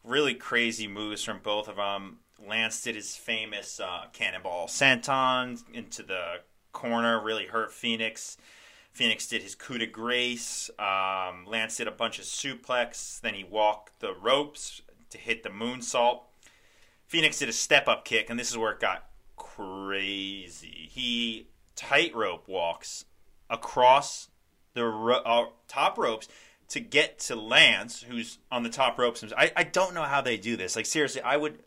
[0.03, 2.19] Really crazy moves from both of them.
[2.47, 6.39] Lance did his famous uh, cannonball senton into the
[6.71, 8.37] corner, really hurt Fenix.
[8.91, 10.69] Fenix did his coup de grace.
[10.77, 13.21] Um, Lance did a bunch of suplex.
[13.21, 14.81] Then he walked the ropes
[15.11, 16.21] to hit the moonsault.
[17.05, 20.89] Fenix did a step up kick, and this is where it got crazy.
[20.91, 23.05] He tightrope walks
[23.49, 24.29] across
[24.73, 26.27] the ro- uh, top ropes
[26.71, 29.23] to get to Lance, who's on the top ropes.
[29.37, 30.75] I, I don't know how they do this.
[30.77, 31.59] Like, seriously, I would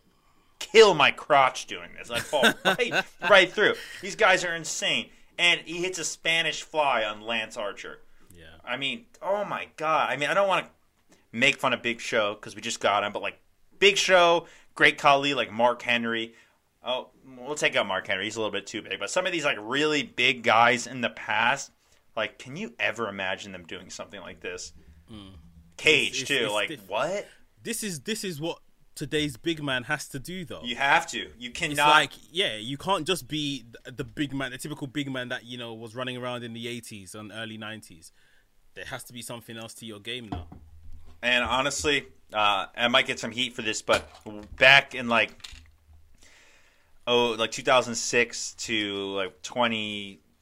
[0.59, 2.11] kill my crotch doing this.
[2.11, 3.75] I'd fall right, right through.
[4.01, 5.11] These guys are insane.
[5.39, 8.01] And he hits a Spanish fly on Lance Archer.
[8.35, 8.45] yeah.
[8.65, 10.11] I mean, oh my god.
[10.11, 13.05] I mean, I don't want to make fun of Big Show because we just got
[13.05, 13.39] him, but like
[13.79, 16.35] Big Show, Great Khali, like Mark Henry.
[16.83, 18.25] Oh, we'll take out Mark Henry.
[18.25, 19.01] He's a little bit too big.
[19.01, 21.73] But some of these like really big guys in the past,
[22.17, 24.73] like, can you ever imagine them doing something like this?
[25.77, 26.45] Cage It's- too.
[26.45, 27.29] it's like what?
[27.63, 28.59] This is this is what
[28.95, 30.63] today's big man has to do, though.
[30.63, 31.31] You have to.
[31.39, 31.73] You cannot.
[31.73, 35.45] it's like yeah, you can't just be the big man, the typical big man that
[35.45, 38.13] you know was running around in the '80s and early '90s.
[38.75, 40.47] There has to be something else to your game now.
[41.23, 44.07] And honestly, uh, I might get some heat for this, but
[44.57, 45.31] back in like
[47.07, 49.43] oh, like 2006 to like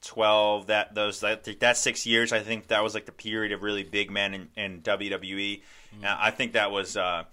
[0.03, 3.63] 2012, that those that that six years, I think that was like the period of
[3.63, 5.63] really big men in, in WWE.
[6.03, 7.25] And I think that was uh,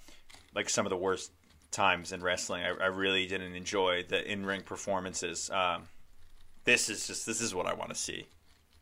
[0.55, 1.31] like some of the worst
[1.71, 2.63] times in wrestling.
[2.63, 5.49] I, I really didn't enjoy the in ring performances.
[5.49, 5.89] Um,
[6.65, 8.27] this is just this is what I want to see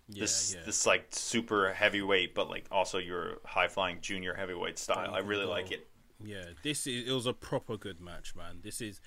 [0.07, 0.61] Yeah, this yeah.
[0.65, 5.13] this like super heavyweight, but like also your high flying junior heavyweight style.
[5.13, 5.87] I really like it.
[6.19, 8.59] Yeah, this is it was a proper good match, man.
[8.63, 8.99] This is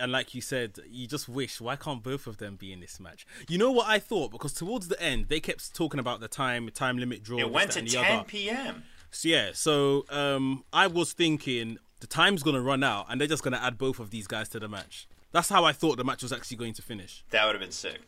[0.00, 3.00] and like you said, you just wish why can't both of them be in this
[3.00, 3.26] match?
[3.48, 6.68] You know what I thought because towards the end they kept talking about the time
[6.70, 7.38] time limit draw.
[7.38, 8.24] It went to and 10 other.
[8.24, 8.84] p.m.
[9.10, 13.42] So yeah, so um, I was thinking the time's gonna run out and they're just
[13.42, 15.08] gonna add both of these guys to the match.
[15.32, 17.24] That's how I thought the match was actually going to finish.
[17.30, 18.00] That would have been sick.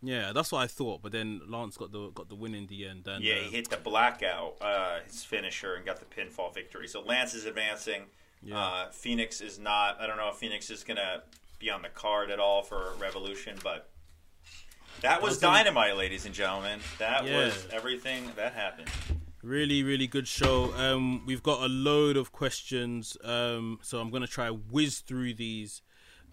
[0.00, 1.02] Yeah, that's what I thought.
[1.02, 3.06] But then Lance got the got the win in the end.
[3.08, 6.86] And, Yeah, uh, he hit the blackout, uh, his finisher, and got the pinfall victory.
[6.86, 8.02] So Lance is advancing.
[8.42, 8.58] Yeah.
[8.58, 10.00] Uh, Fenix is not.
[10.00, 11.22] I don't know if Fenix is gonna
[11.58, 13.90] be on the card at all for Revolution, but
[15.00, 16.80] that was Wasn't- dynamite, ladies and gentlemen.
[16.98, 17.36] That Yeah.
[17.46, 18.90] was everything that happened.
[19.42, 20.72] Really, really good show.
[20.74, 25.82] Um, we've got a load of questions, um, so I'm gonna try whiz through these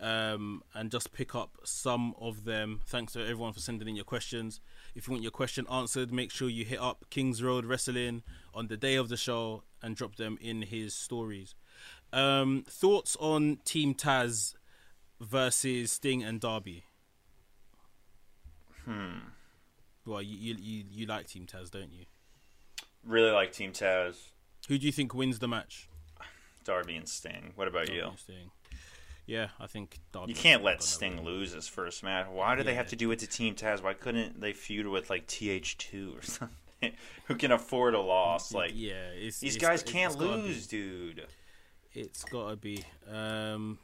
[0.02, 2.82] um, and just pick up some of them.
[2.86, 4.60] Thanks to everyone for sending in your questions.
[4.94, 8.22] If you want your question answered, make sure you hit up Kings Road Wrestling
[8.54, 11.56] on the day of the show and drop them in his stories.
[12.14, 14.54] Um, thoughts on Team Taz
[15.20, 16.84] versus Sting and Darby?
[18.86, 19.18] Hmm.
[20.06, 22.06] Well, you you you, you like Team Taz, don't you?
[23.04, 24.16] Really like Team Taz,
[24.68, 25.90] Who do you think wins the match?
[26.64, 27.52] Darby, and Sting.
[27.56, 28.12] What about you?
[28.18, 28.50] Sting.
[29.28, 30.34] Yeah, I think Darby.
[30.34, 32.28] You can't let Sting lose his first match.
[32.28, 33.84] Why do they have to do it to Team Taz?
[33.84, 36.92] Why couldn't they feud with like TH2 or something?
[37.26, 38.54] Who can afford a loss?
[38.54, 41.26] Like yeah, it's, these it's- guys it's can't lose, dude.
[41.96, 42.84] It's gotta be.
[43.10, 43.80] Um,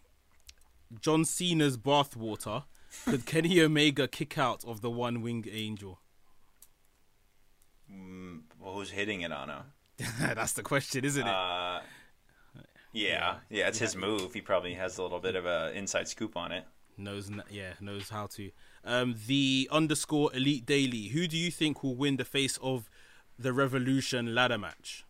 [0.99, 2.65] John Cena's bathwater.
[3.05, 5.99] Could Kenny Omega kick out of the one winged angel?
[8.59, 9.63] Well, who's hitting it on him?
[10.19, 11.33] That's the question, isn't it?
[11.33, 11.79] Uh,
[12.91, 14.33] yeah, yeah, it's his move.
[14.33, 16.65] He probably has a little bit of a inside scoop on it.
[16.97, 18.51] knows, yeah, knows how to.
[18.83, 21.07] Um, the underscore elite daily.
[21.07, 22.89] Who do you think will win the face of
[23.39, 25.05] the Revolution ladder match?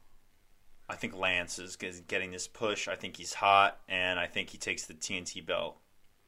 [0.91, 2.87] I think Lance is getting this push.
[2.87, 5.77] I think he's hot, and I think he takes the TNT belt.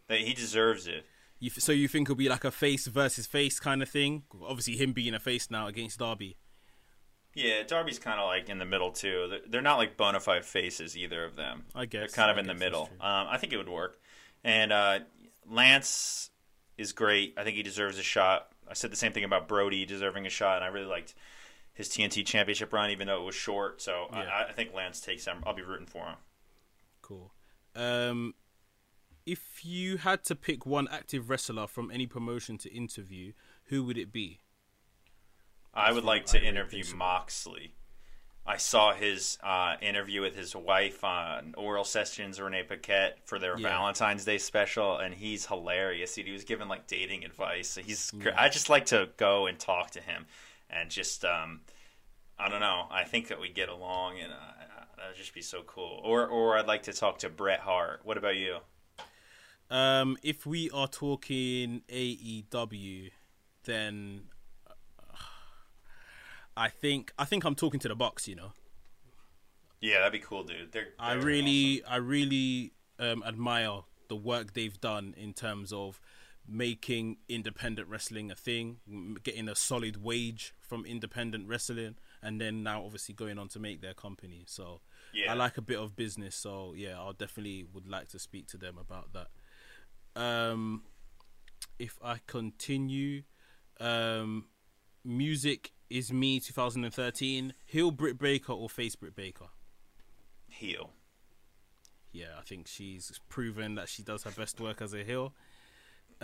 [0.09, 1.05] He deserves it.
[1.39, 4.24] You, f- so you think it'll be like a face versus face kind of thing?
[4.41, 6.38] Obviously, him being a face now against Darby.
[7.36, 9.28] Yeah, Darby's kind of like in the middle too.
[9.30, 11.66] They're- They're not like bona fide faces either of them.
[11.76, 11.99] I guess.
[12.14, 12.89] They're kind of I in the middle.
[13.01, 13.99] Um, I think it would work.
[14.43, 14.99] And uh,
[15.49, 16.30] Lance
[16.78, 17.34] is great.
[17.38, 18.49] I think he deserves a shot.
[18.70, 21.14] I said the same thing about Brody deserving a shot, and I really liked
[21.74, 23.82] his TNT Championship run, even though it was short.
[23.82, 24.20] So Yeah.
[24.20, 25.44] I, I think Lance takes him.
[25.46, 26.16] I'll be rooting for him.
[27.02, 27.34] Cool.
[27.76, 28.36] Um,
[29.26, 33.34] if you had to pick one active wrestler from any promotion to interview,
[33.66, 34.40] who would it be?
[35.74, 36.84] I would like to interview.
[36.96, 37.74] Moxley.
[38.46, 43.58] I saw his uh, interview with his wife on Oral Sessions, Renee Paquette, for their
[43.58, 43.70] Yeah.
[43.70, 46.14] Valentine's Day special, and he's hilarious.
[46.16, 47.76] He was giving like dating advice.
[47.84, 48.34] He's Yeah.
[48.38, 50.26] I just like to go and talk to him,
[50.74, 51.62] and just um,
[52.38, 52.88] I don't know.
[52.92, 56.02] I think that we get along, and uh, that'd just be so cool.
[56.04, 58.02] Or or I'd like to talk to Bret Hart.
[58.04, 58.58] What about you?
[59.70, 63.12] Um, if we are talking AEW,
[63.64, 64.22] then
[64.68, 65.16] uh,
[66.56, 68.28] I think I think I'm talking to the Bucks.
[68.28, 68.54] You know,
[69.82, 70.72] Yeah, that'd be cool, dude.
[70.72, 76.00] They're, I they're really, I really um, admire the work they've done in terms of
[76.48, 78.78] making independent wrestling a thing,
[79.24, 83.82] getting a solid wage from independent wrestling, and then now obviously going on to make
[83.82, 84.44] their company.
[84.48, 84.82] So
[85.14, 85.32] Yeah.
[85.32, 86.36] I like a bit of business.
[86.36, 89.28] So yeah, I'll definitely would like to speak to them about that.
[90.22, 90.84] Um,
[91.80, 93.24] if I continue,
[93.80, 94.46] um,
[95.04, 97.54] music is me 2013.
[97.66, 99.48] Heel Britt Baker or face Britt Baker?
[100.48, 100.91] heel.
[102.12, 105.34] yeah, I think she's proven that she does her best work as a heel.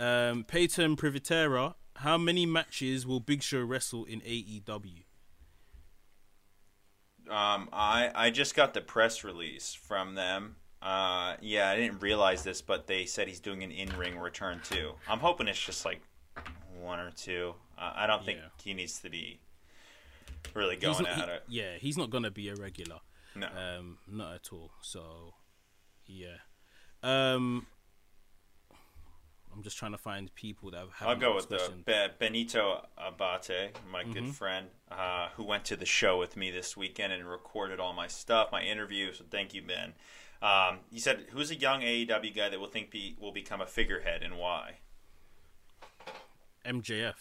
[0.00, 5.04] Um, Peyton Privitera, how many matches will Big Show wrestle in AEW?
[7.28, 10.56] Um, I I just got the press release from them.
[10.82, 14.94] Uh, yeah, I didn't realize this, but they said he's doing an in-ring return too.
[15.06, 16.00] I'm hoping it's just like
[16.80, 17.54] one or two.
[17.78, 18.48] Uh, I don't think Yeah.
[18.64, 19.40] he needs to be
[20.54, 21.44] really going not- at he- it.
[21.48, 23.00] Yeah, he's not gonna be a regular.
[23.34, 23.48] No.
[23.48, 24.72] Um, not at all.
[24.80, 25.34] So,
[26.06, 26.38] yeah.
[27.02, 27.66] Um,
[29.54, 31.08] I'm just trying to find people that have.
[31.08, 31.72] I'll go with the.
[32.18, 34.12] Benito Abate, my Mm-hmm.
[34.12, 37.92] good friend, uh, who went to the show with me this weekend and recorded all
[37.92, 39.18] my stuff, my interviews.
[39.18, 39.94] So thank you, Ben.
[40.42, 43.66] Um, he said, "Who's a young AEW guy that will think be will become a
[43.66, 44.76] figurehead and why?"
[46.64, 47.14] MJF.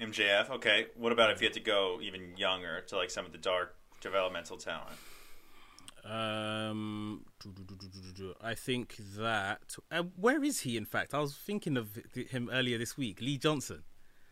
[0.00, 0.50] MJF.
[0.50, 0.86] Okay.
[0.96, 3.76] What about if you had to go even younger to like some of the dark
[4.00, 4.96] developmental talent?
[6.08, 7.24] Um,
[8.40, 9.76] I think that.
[9.90, 10.76] Uh, where is he?
[10.76, 13.20] In fact, I was thinking of him earlier this week.
[13.20, 13.82] Lee Johnson.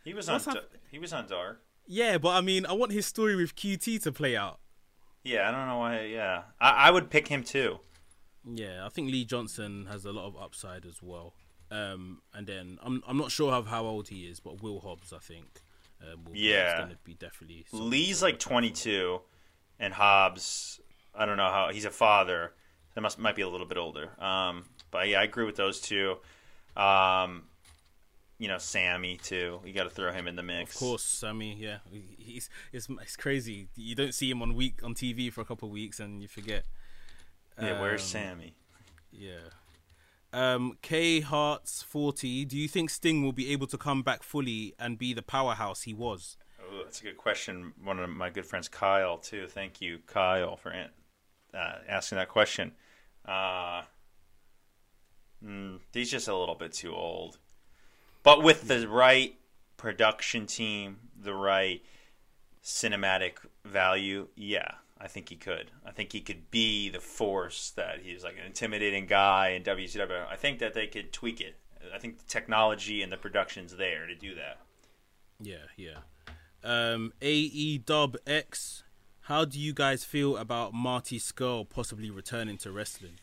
[0.04, 0.34] He was on.
[0.34, 1.62] What's Da- hap- he was on Dark.
[1.86, 4.58] Yeah, but I mean, I want his story with QT to play out.
[5.22, 6.02] Yeah, I don't know why.
[6.04, 7.78] Yeah, I, I would pick him too.
[8.46, 11.34] Yeah, I think Lee Johnson has a lot of upside as well.
[11.70, 15.12] Um, and then I'm I'm not sure of how old he is, but Will Hobbs,
[15.12, 15.62] I think.
[16.02, 16.86] Um, will, Yeah.
[16.86, 17.64] to be definitely.
[17.72, 19.20] Lee's like 22,
[19.80, 20.80] and Hobbs.
[21.16, 22.52] I don't know how he's a father.
[22.94, 24.10] That must might be a little bit older.
[24.22, 26.16] Um, but yeah, I agree with those two.
[26.76, 27.44] Um,
[28.38, 29.60] you know, Sammy too.
[29.64, 30.74] You got to throw him in the mix.
[30.74, 31.56] Of course, Sammy.
[31.58, 31.78] Yeah,
[32.18, 33.68] he's it's, it's crazy.
[33.76, 36.28] You don't see him on week on TV for a couple of weeks, and you
[36.28, 36.64] forget.
[37.60, 38.54] Yeah, where's Um, Sammy?
[39.12, 39.50] Yeah.
[40.32, 42.44] Um, K Hearts forty.
[42.44, 45.82] Do you think Sting will be able to come back fully and be the powerhouse
[45.82, 46.36] he was?
[46.60, 47.72] Oh, that's a good question.
[47.82, 49.46] One of my good friends, Kyle, too.
[49.46, 50.72] Thank you, Kyle, for
[51.54, 52.72] uh, asking that question.
[53.24, 53.82] Uh,
[55.44, 57.38] mm, he's just a little bit too old.
[58.22, 59.36] But with the right
[59.76, 61.82] production team, the right
[62.62, 63.34] cinematic
[63.64, 65.70] value, yeah, I think he could.
[65.84, 70.26] I think he could be the force that he's like an intimidating guy in WCW.
[70.26, 71.56] I think that they could tweak it.
[71.94, 74.58] I think the technology and the production's there to do that.
[75.40, 75.98] Yeah, yeah.
[76.62, 78.83] Um, AE Dub X.
[79.24, 83.18] How do you guys feel about Marty Scurll possibly returning to wrestling?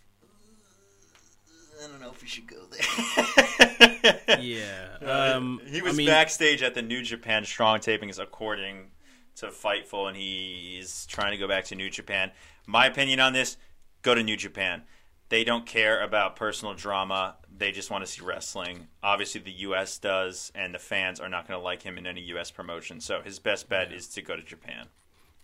[1.84, 4.18] I don't know if we should go there.
[4.40, 4.88] Yeah.
[5.00, 8.90] Uh, Um, he was I mean, backstage at the New Japan Strong tapings, according
[9.36, 12.32] to Fightful, and he's trying to go back to New Japan.
[12.66, 13.58] My opinion on this:
[14.02, 14.84] go to New Japan.
[15.30, 17.36] They don't care about personal drama.
[17.56, 18.88] They just want to see wrestling.
[19.04, 20.00] Obviously, the U.S.
[20.00, 22.50] does, and the fans are not going to like him in any U.S.
[22.50, 23.00] promotion.
[23.02, 24.88] So his best bet is to go to Japan.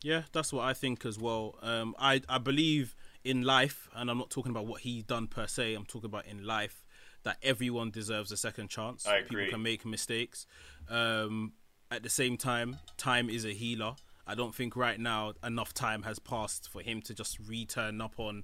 [0.04, 1.56] Yeah, that's what I think as well.
[1.62, 5.48] Um, I I believe in life, and I'm not talking about what he done per
[5.48, 5.74] se.
[5.74, 6.86] I'm talking about in life
[7.24, 9.06] that everyone deserves a second chance.
[9.08, 9.46] I agree.
[9.46, 10.46] People can make mistakes.
[10.90, 11.54] Um,
[11.92, 13.96] at the same time, time is a healer.
[14.26, 18.14] I don't think right now enough time has passed for him to just return up
[18.18, 18.44] on,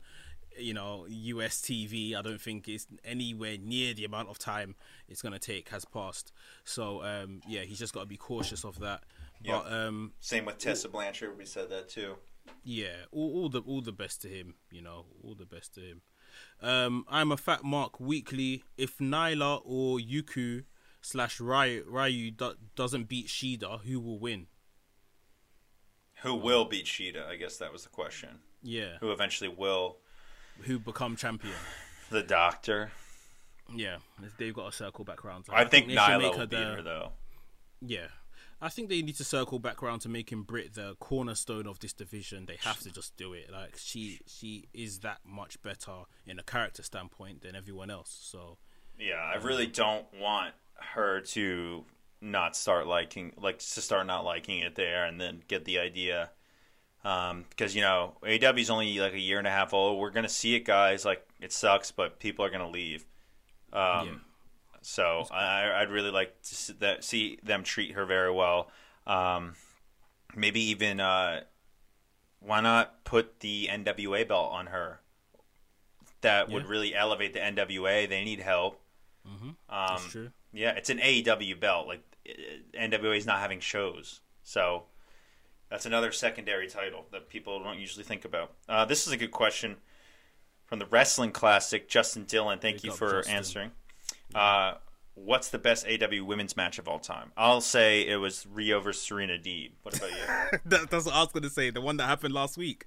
[0.57, 2.15] you know, US TV.
[2.15, 4.75] I don't think it's anywhere near the amount of time
[5.09, 6.31] it's gonna take has passed.
[6.63, 9.03] So um, yeah, he's just got to be cautious of that.
[9.43, 9.63] Yep.
[9.63, 11.37] But um, Same with Tessa Blanchard.
[11.37, 12.15] We said that too.
[12.63, 14.55] yeah, all, all the all the best to him.
[14.71, 16.01] You know, all the best to him.
[16.61, 18.63] Um, I'm a fat mark weekly.
[18.77, 20.63] If Nyla or Yuku
[21.01, 24.47] slash Ryu, Ryu do, doesn't beat Shida, who will win?
[26.23, 27.27] Who will beat Shida?
[27.27, 28.39] I guess that was the question.
[28.61, 29.97] Yeah, Who eventually will?
[30.61, 31.53] who become champion?
[32.09, 32.91] The Doctor.
[33.75, 33.97] Yeah,
[34.37, 35.43] they've got a circle back around.
[35.45, 35.69] to I her.
[35.69, 37.11] think should Nyla will beat the- her though.
[37.81, 38.07] Yeah.
[38.64, 41.91] I think they need to circle back around to making Britt the cornerstone of this
[41.91, 42.45] division.
[42.45, 43.51] They have to just do it.
[43.51, 48.18] Like she she is that much better in a character standpoint than everyone else.
[48.22, 48.57] So
[48.97, 51.84] Yeah, I really don't want her to
[52.22, 56.30] not start liking, like to start not liking it there, and then get the idea.
[57.03, 59.99] Um, because you know AW is only like a year and a half old.
[59.99, 61.03] We're gonna see it, guys.
[61.03, 63.05] Like it sucks, but people are gonna leave.
[63.74, 64.14] Um, Yeah.
[64.86, 68.69] So I, I'd really like to see, that, see them treat her very well.
[69.07, 69.55] Um,
[70.36, 71.41] maybe even uh,
[72.39, 74.99] why not put the NWA belt on her?
[76.21, 76.69] That would Yeah.
[76.69, 78.07] really elevate the NWA.
[78.07, 78.79] They need help.
[79.69, 80.31] that's Um, true.
[80.53, 81.88] yeah, it's an AEW belt.
[81.88, 82.31] Like uh,
[82.77, 84.84] NWA is not having shows, so
[85.69, 88.53] that's another secondary title that people don't usually think about.
[88.69, 89.77] Uh, this is a good question
[90.65, 92.59] from the Wrestling Classic, Justin Dillon.
[92.59, 93.36] Thank Big you for Justin.
[93.36, 93.71] answering.
[94.34, 94.76] Uh,
[95.15, 97.32] what's the best AW women's match of all time?
[97.38, 99.71] I'll say it was Ryo versus Serena Deeb.
[99.84, 100.59] What about you?
[100.65, 101.69] that, that's what I was gonna say.
[101.69, 102.86] The one that happened last week.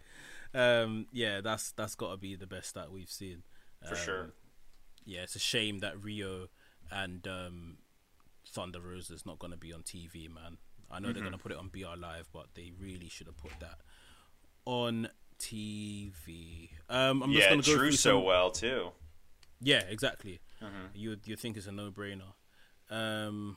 [0.54, 3.42] Um, yeah, that's that's got to be the best that we've seen.
[3.86, 4.30] For Um, sure.
[5.04, 6.48] Yeah, it's a shame that Ryo
[6.90, 7.76] and um,
[8.48, 10.58] Thunder is not gonna be on TV, man.
[10.90, 13.52] I know they're gonna put it on BR Live, but they really should have put
[13.60, 13.78] that
[14.64, 15.08] on
[15.38, 16.70] TV.
[16.88, 18.90] Um, I'm just Yeah, gonna go Drew through so some- well too.
[19.60, 20.40] Yeah, exactly.
[20.62, 20.86] Mm-hmm.
[20.94, 22.32] You you think it's a no brainer.
[22.90, 23.56] Um,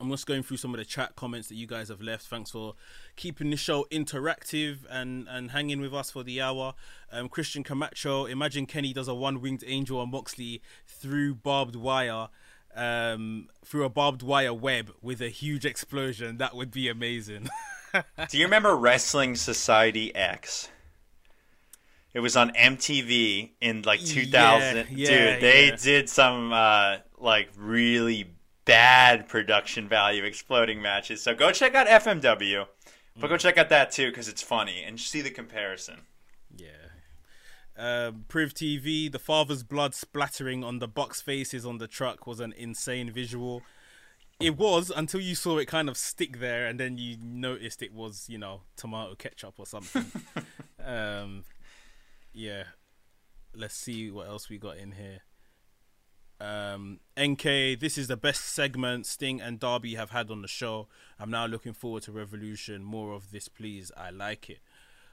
[0.00, 2.26] I'm just going through some of the chat comments that you guys have left.
[2.26, 2.74] Thanks for
[3.16, 6.74] keeping the show interactive and, and hanging with us for the hour.
[7.12, 12.28] Um, Christian Camacho, imagine Kenny does a one winged angel on Moxley through barbed wire,
[12.74, 16.38] um, through a barbed wire web with a huge explosion.
[16.38, 17.48] That would be amazing.
[18.28, 20.68] Do you remember Wrestling Society X?
[22.14, 24.86] It was on MTV in like 2000.
[24.90, 25.76] yeah, Dude, they yeah.
[25.76, 28.30] did some uh, like really
[28.64, 31.20] bad production value exploding matches.
[31.22, 32.66] So go check out FMW,
[33.18, 33.28] but Mm.
[33.28, 36.02] go check out that too because it's funny and see the comparison.
[36.56, 36.68] Yeah.
[37.76, 42.38] Um, Priv TV, the father's blood splattering on the Bucks faces on the truck was
[42.40, 43.62] an insane visual.
[44.40, 47.92] It was until you saw it kind of stick there, and then you noticed it
[47.92, 50.06] was, you know, tomato ketchup or something.
[50.84, 51.44] um,
[52.34, 52.64] yeah.
[53.54, 55.20] Let's see what else we got in here.
[56.40, 60.88] Um, NK, this is the best segment Sting and Darby have had on the show.
[61.18, 62.82] I'm now looking forward to Revolution.
[62.82, 63.92] More of this, please.
[63.96, 64.58] I like it.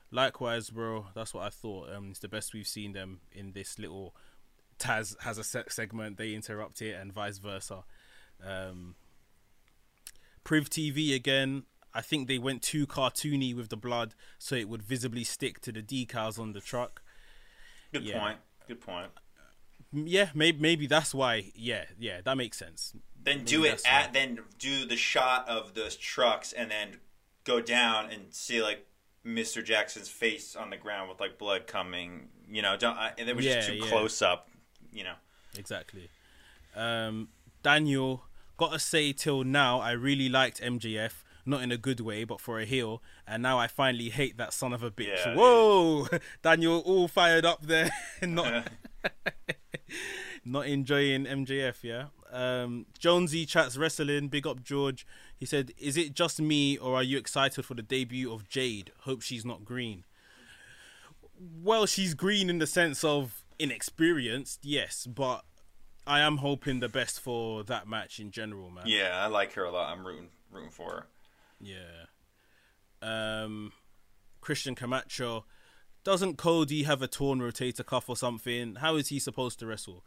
[0.09, 1.07] Likewise, bro.
[1.13, 1.93] That's what I thought.
[1.93, 4.15] Um, it's the best we've seen them in this little.
[4.79, 7.83] Taz has a se- segment, they interrupt it, and vice versa.
[8.43, 8.95] Um,
[10.43, 11.63] Priv TV again.
[11.93, 15.71] I think they went too cartoony with the blood, so it would visibly stick to
[15.71, 17.00] the decals on the truck.
[17.91, 18.19] Good Yeah.
[18.19, 18.39] point.
[18.67, 19.11] Good point.
[19.93, 21.51] Yeah, maybe maybe that's why.
[21.55, 22.93] Yeah, yeah, that makes sense.
[23.23, 24.11] Then do it at why.
[24.13, 26.99] then do the shot of those trucks and then
[27.43, 28.87] go down and see like
[29.25, 29.63] Mr.
[29.63, 32.29] Jackson's face on the ground with like blood coming.
[32.49, 32.97] You know, don't.
[32.97, 33.87] I, and it was just too yeah.
[33.87, 34.49] close up.
[34.91, 35.15] You know.
[35.57, 36.09] Exactly.
[36.75, 37.27] Um,
[37.63, 38.23] Daniel,
[38.57, 41.23] gotta say, till now, I really liked MJF.
[41.45, 43.01] Not in a good way, but for a heel.
[43.27, 45.25] And now I finally hate that son of a bitch.
[45.25, 46.07] Yeah, Whoa!
[46.41, 47.89] Daniel, all fired up there.
[48.21, 48.69] not,
[50.45, 52.05] not enjoying MJF, yeah?
[52.31, 54.29] Um, Jonesy chats wrestling.
[54.29, 55.05] Big up, George.
[55.37, 58.91] He said, Is it just me, or are you excited for the debut of Jade?
[59.01, 60.03] Hope she's not green.
[61.61, 65.43] Well, she's green in the sense of inexperienced, yes, but
[66.05, 68.83] I am hoping the best for that match in general, man.
[68.87, 69.91] Yeah, I like her a lot.
[69.91, 71.07] I'm rooting rooting for her.
[71.61, 72.05] Yeah.
[73.01, 73.71] Um,
[74.41, 75.45] Christian Camacho.
[76.03, 78.75] Doesn't Cody have a torn rotator cuff or something?
[78.75, 80.03] How is he supposed to wrestle?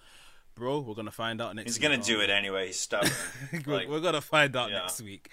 [0.57, 1.91] Bro, we're going to find out next He's week.
[1.91, 2.67] gonna do it anyway.
[2.67, 3.11] He's stubborn.
[3.67, 4.81] we're, like, we're gonna find out yeah.
[4.81, 5.29] next week.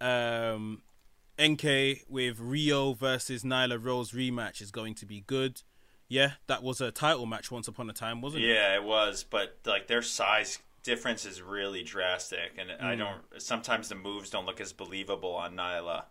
[0.00, 0.82] Um,
[1.40, 5.62] NK with Ryo versus Nyla Rose rematch is going to be good.
[6.08, 8.48] Yeah, that was a title match once upon a time, wasn't it?
[8.48, 12.98] yeah, it was, but like their size difference is really drastic, and I Mm.
[12.98, 13.42] don't.
[13.42, 16.04] Sometimes the moves don't look as believable on Nyla.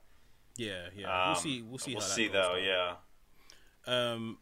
[0.55, 1.27] Yeah, yeah.
[1.27, 1.61] we'll Um, see.
[1.61, 1.91] We'll see.
[1.93, 2.55] We'll how that see though.
[2.55, 2.95] Yeah.
[3.85, 4.39] Um,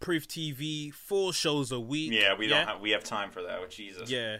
[0.00, 2.12] Priv TV, four shows a week.
[2.12, 3.58] Yeah, we don't have we have time for that.
[3.62, 4.10] Oh, Jesus.
[4.10, 4.38] Yeah.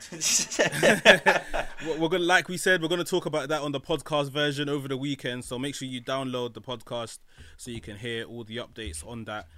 [1.87, 4.68] We're we're gonna, like we said, we're gonna talk about that on the podcast version
[4.68, 5.45] over the weekend.
[5.45, 7.18] So make sure you download the podcast
[7.57, 9.49] so you can hear all the updates on that.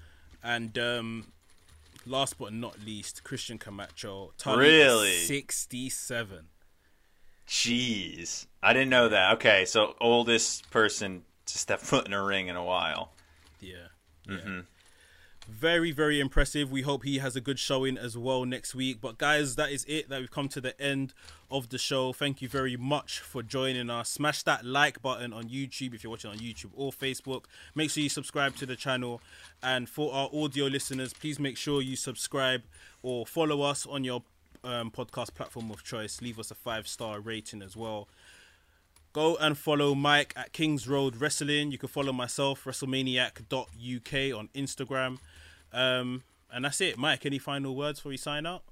[0.42, 1.32] And um,
[2.06, 5.10] last but not least, Christian Camacho, Really?
[5.12, 6.46] sixty-seven.
[7.46, 9.34] Jeez, I didn't know that.
[9.34, 13.12] Okay, so oldest person to step foot in a ring in a while.
[13.60, 13.88] Yeah.
[14.28, 14.54] Mm-hmm.
[14.56, 14.60] yeah.
[15.48, 16.72] Very, very impressive.
[16.72, 19.00] We hope he has a good showing as well next week.
[19.00, 20.08] But guys, that is it.
[20.08, 21.14] That we've come to the end
[21.50, 22.12] of the show.
[22.12, 24.10] Thank you very much for joining us.
[24.10, 27.44] Smash that like button on YouTube if you're watching on YouTube or Facebook.
[27.76, 29.20] Make sure you subscribe to the channel.
[29.62, 32.62] And for our audio listeners, please make sure you subscribe
[33.02, 34.22] or follow us on your
[34.64, 36.20] um, podcast platform of choice.
[36.20, 38.08] Leave us a five star rating as well.
[39.12, 41.70] Go and follow Mike at Kings Road Wrestling.
[41.72, 45.18] You can follow myself, WrestleManiac.uk on Instagram.
[45.76, 46.96] Um, and that's it.
[46.96, 48.62] Mike, any final words before we sign out?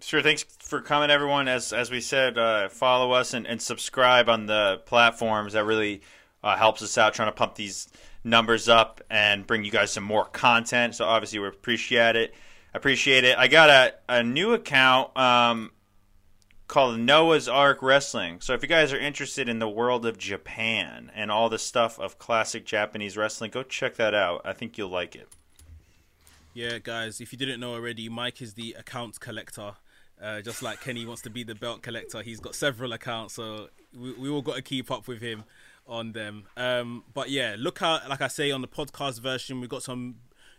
[0.00, 0.22] Sure.
[0.22, 1.48] Thanks for coming, everyone.
[1.48, 5.54] As as we said, uh, follow us and, and subscribe on the platforms.
[5.54, 6.02] That really
[6.42, 7.88] uh, helps us out trying to pump these
[8.22, 10.94] numbers up and bring you guys some more content.
[10.94, 12.34] So obviously, we appreciate it.
[12.74, 13.38] Appreciate it.
[13.38, 15.72] I got a, a new account um,
[16.68, 18.40] called Noah's Ark Wrestling.
[18.40, 21.98] So if you guys are interested in the world of Japan and all the stuff
[21.98, 24.42] of classic Japanese wrestling, go check that out.
[24.44, 25.28] I think you'll like it.
[26.56, 29.72] Yeah, guys, if you didn't know already, Mike is the account collector.
[30.18, 33.68] Uh, just like Kenny wants to be the belt collector, he's got several accounts, so
[33.94, 35.44] we, we all got to keep up with him
[35.86, 36.44] on them.
[36.56, 40.14] Um, but yeah, look out, like I say, on the podcast version, we've got some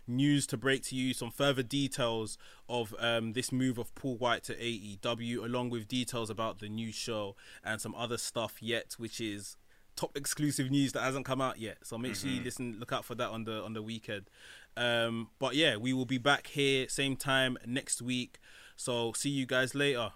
[0.06, 2.38] news to break to you, some further details
[2.68, 6.92] of um, this move of Paul White to AEW, along with details about the new
[6.92, 7.34] show
[7.64, 9.56] and some other stuff yet, which is
[9.98, 11.78] top exclusive news that hasn't come out yet.
[11.82, 14.30] So make sure you listen, look out for that on the on the weekend.
[14.76, 18.38] Um, but yeah, we will be back here same time next week.
[18.76, 20.12] So see you guys later.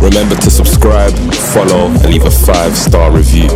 [0.00, 1.12] Remember to subscribe,
[1.52, 3.48] follow, and leave a five star review.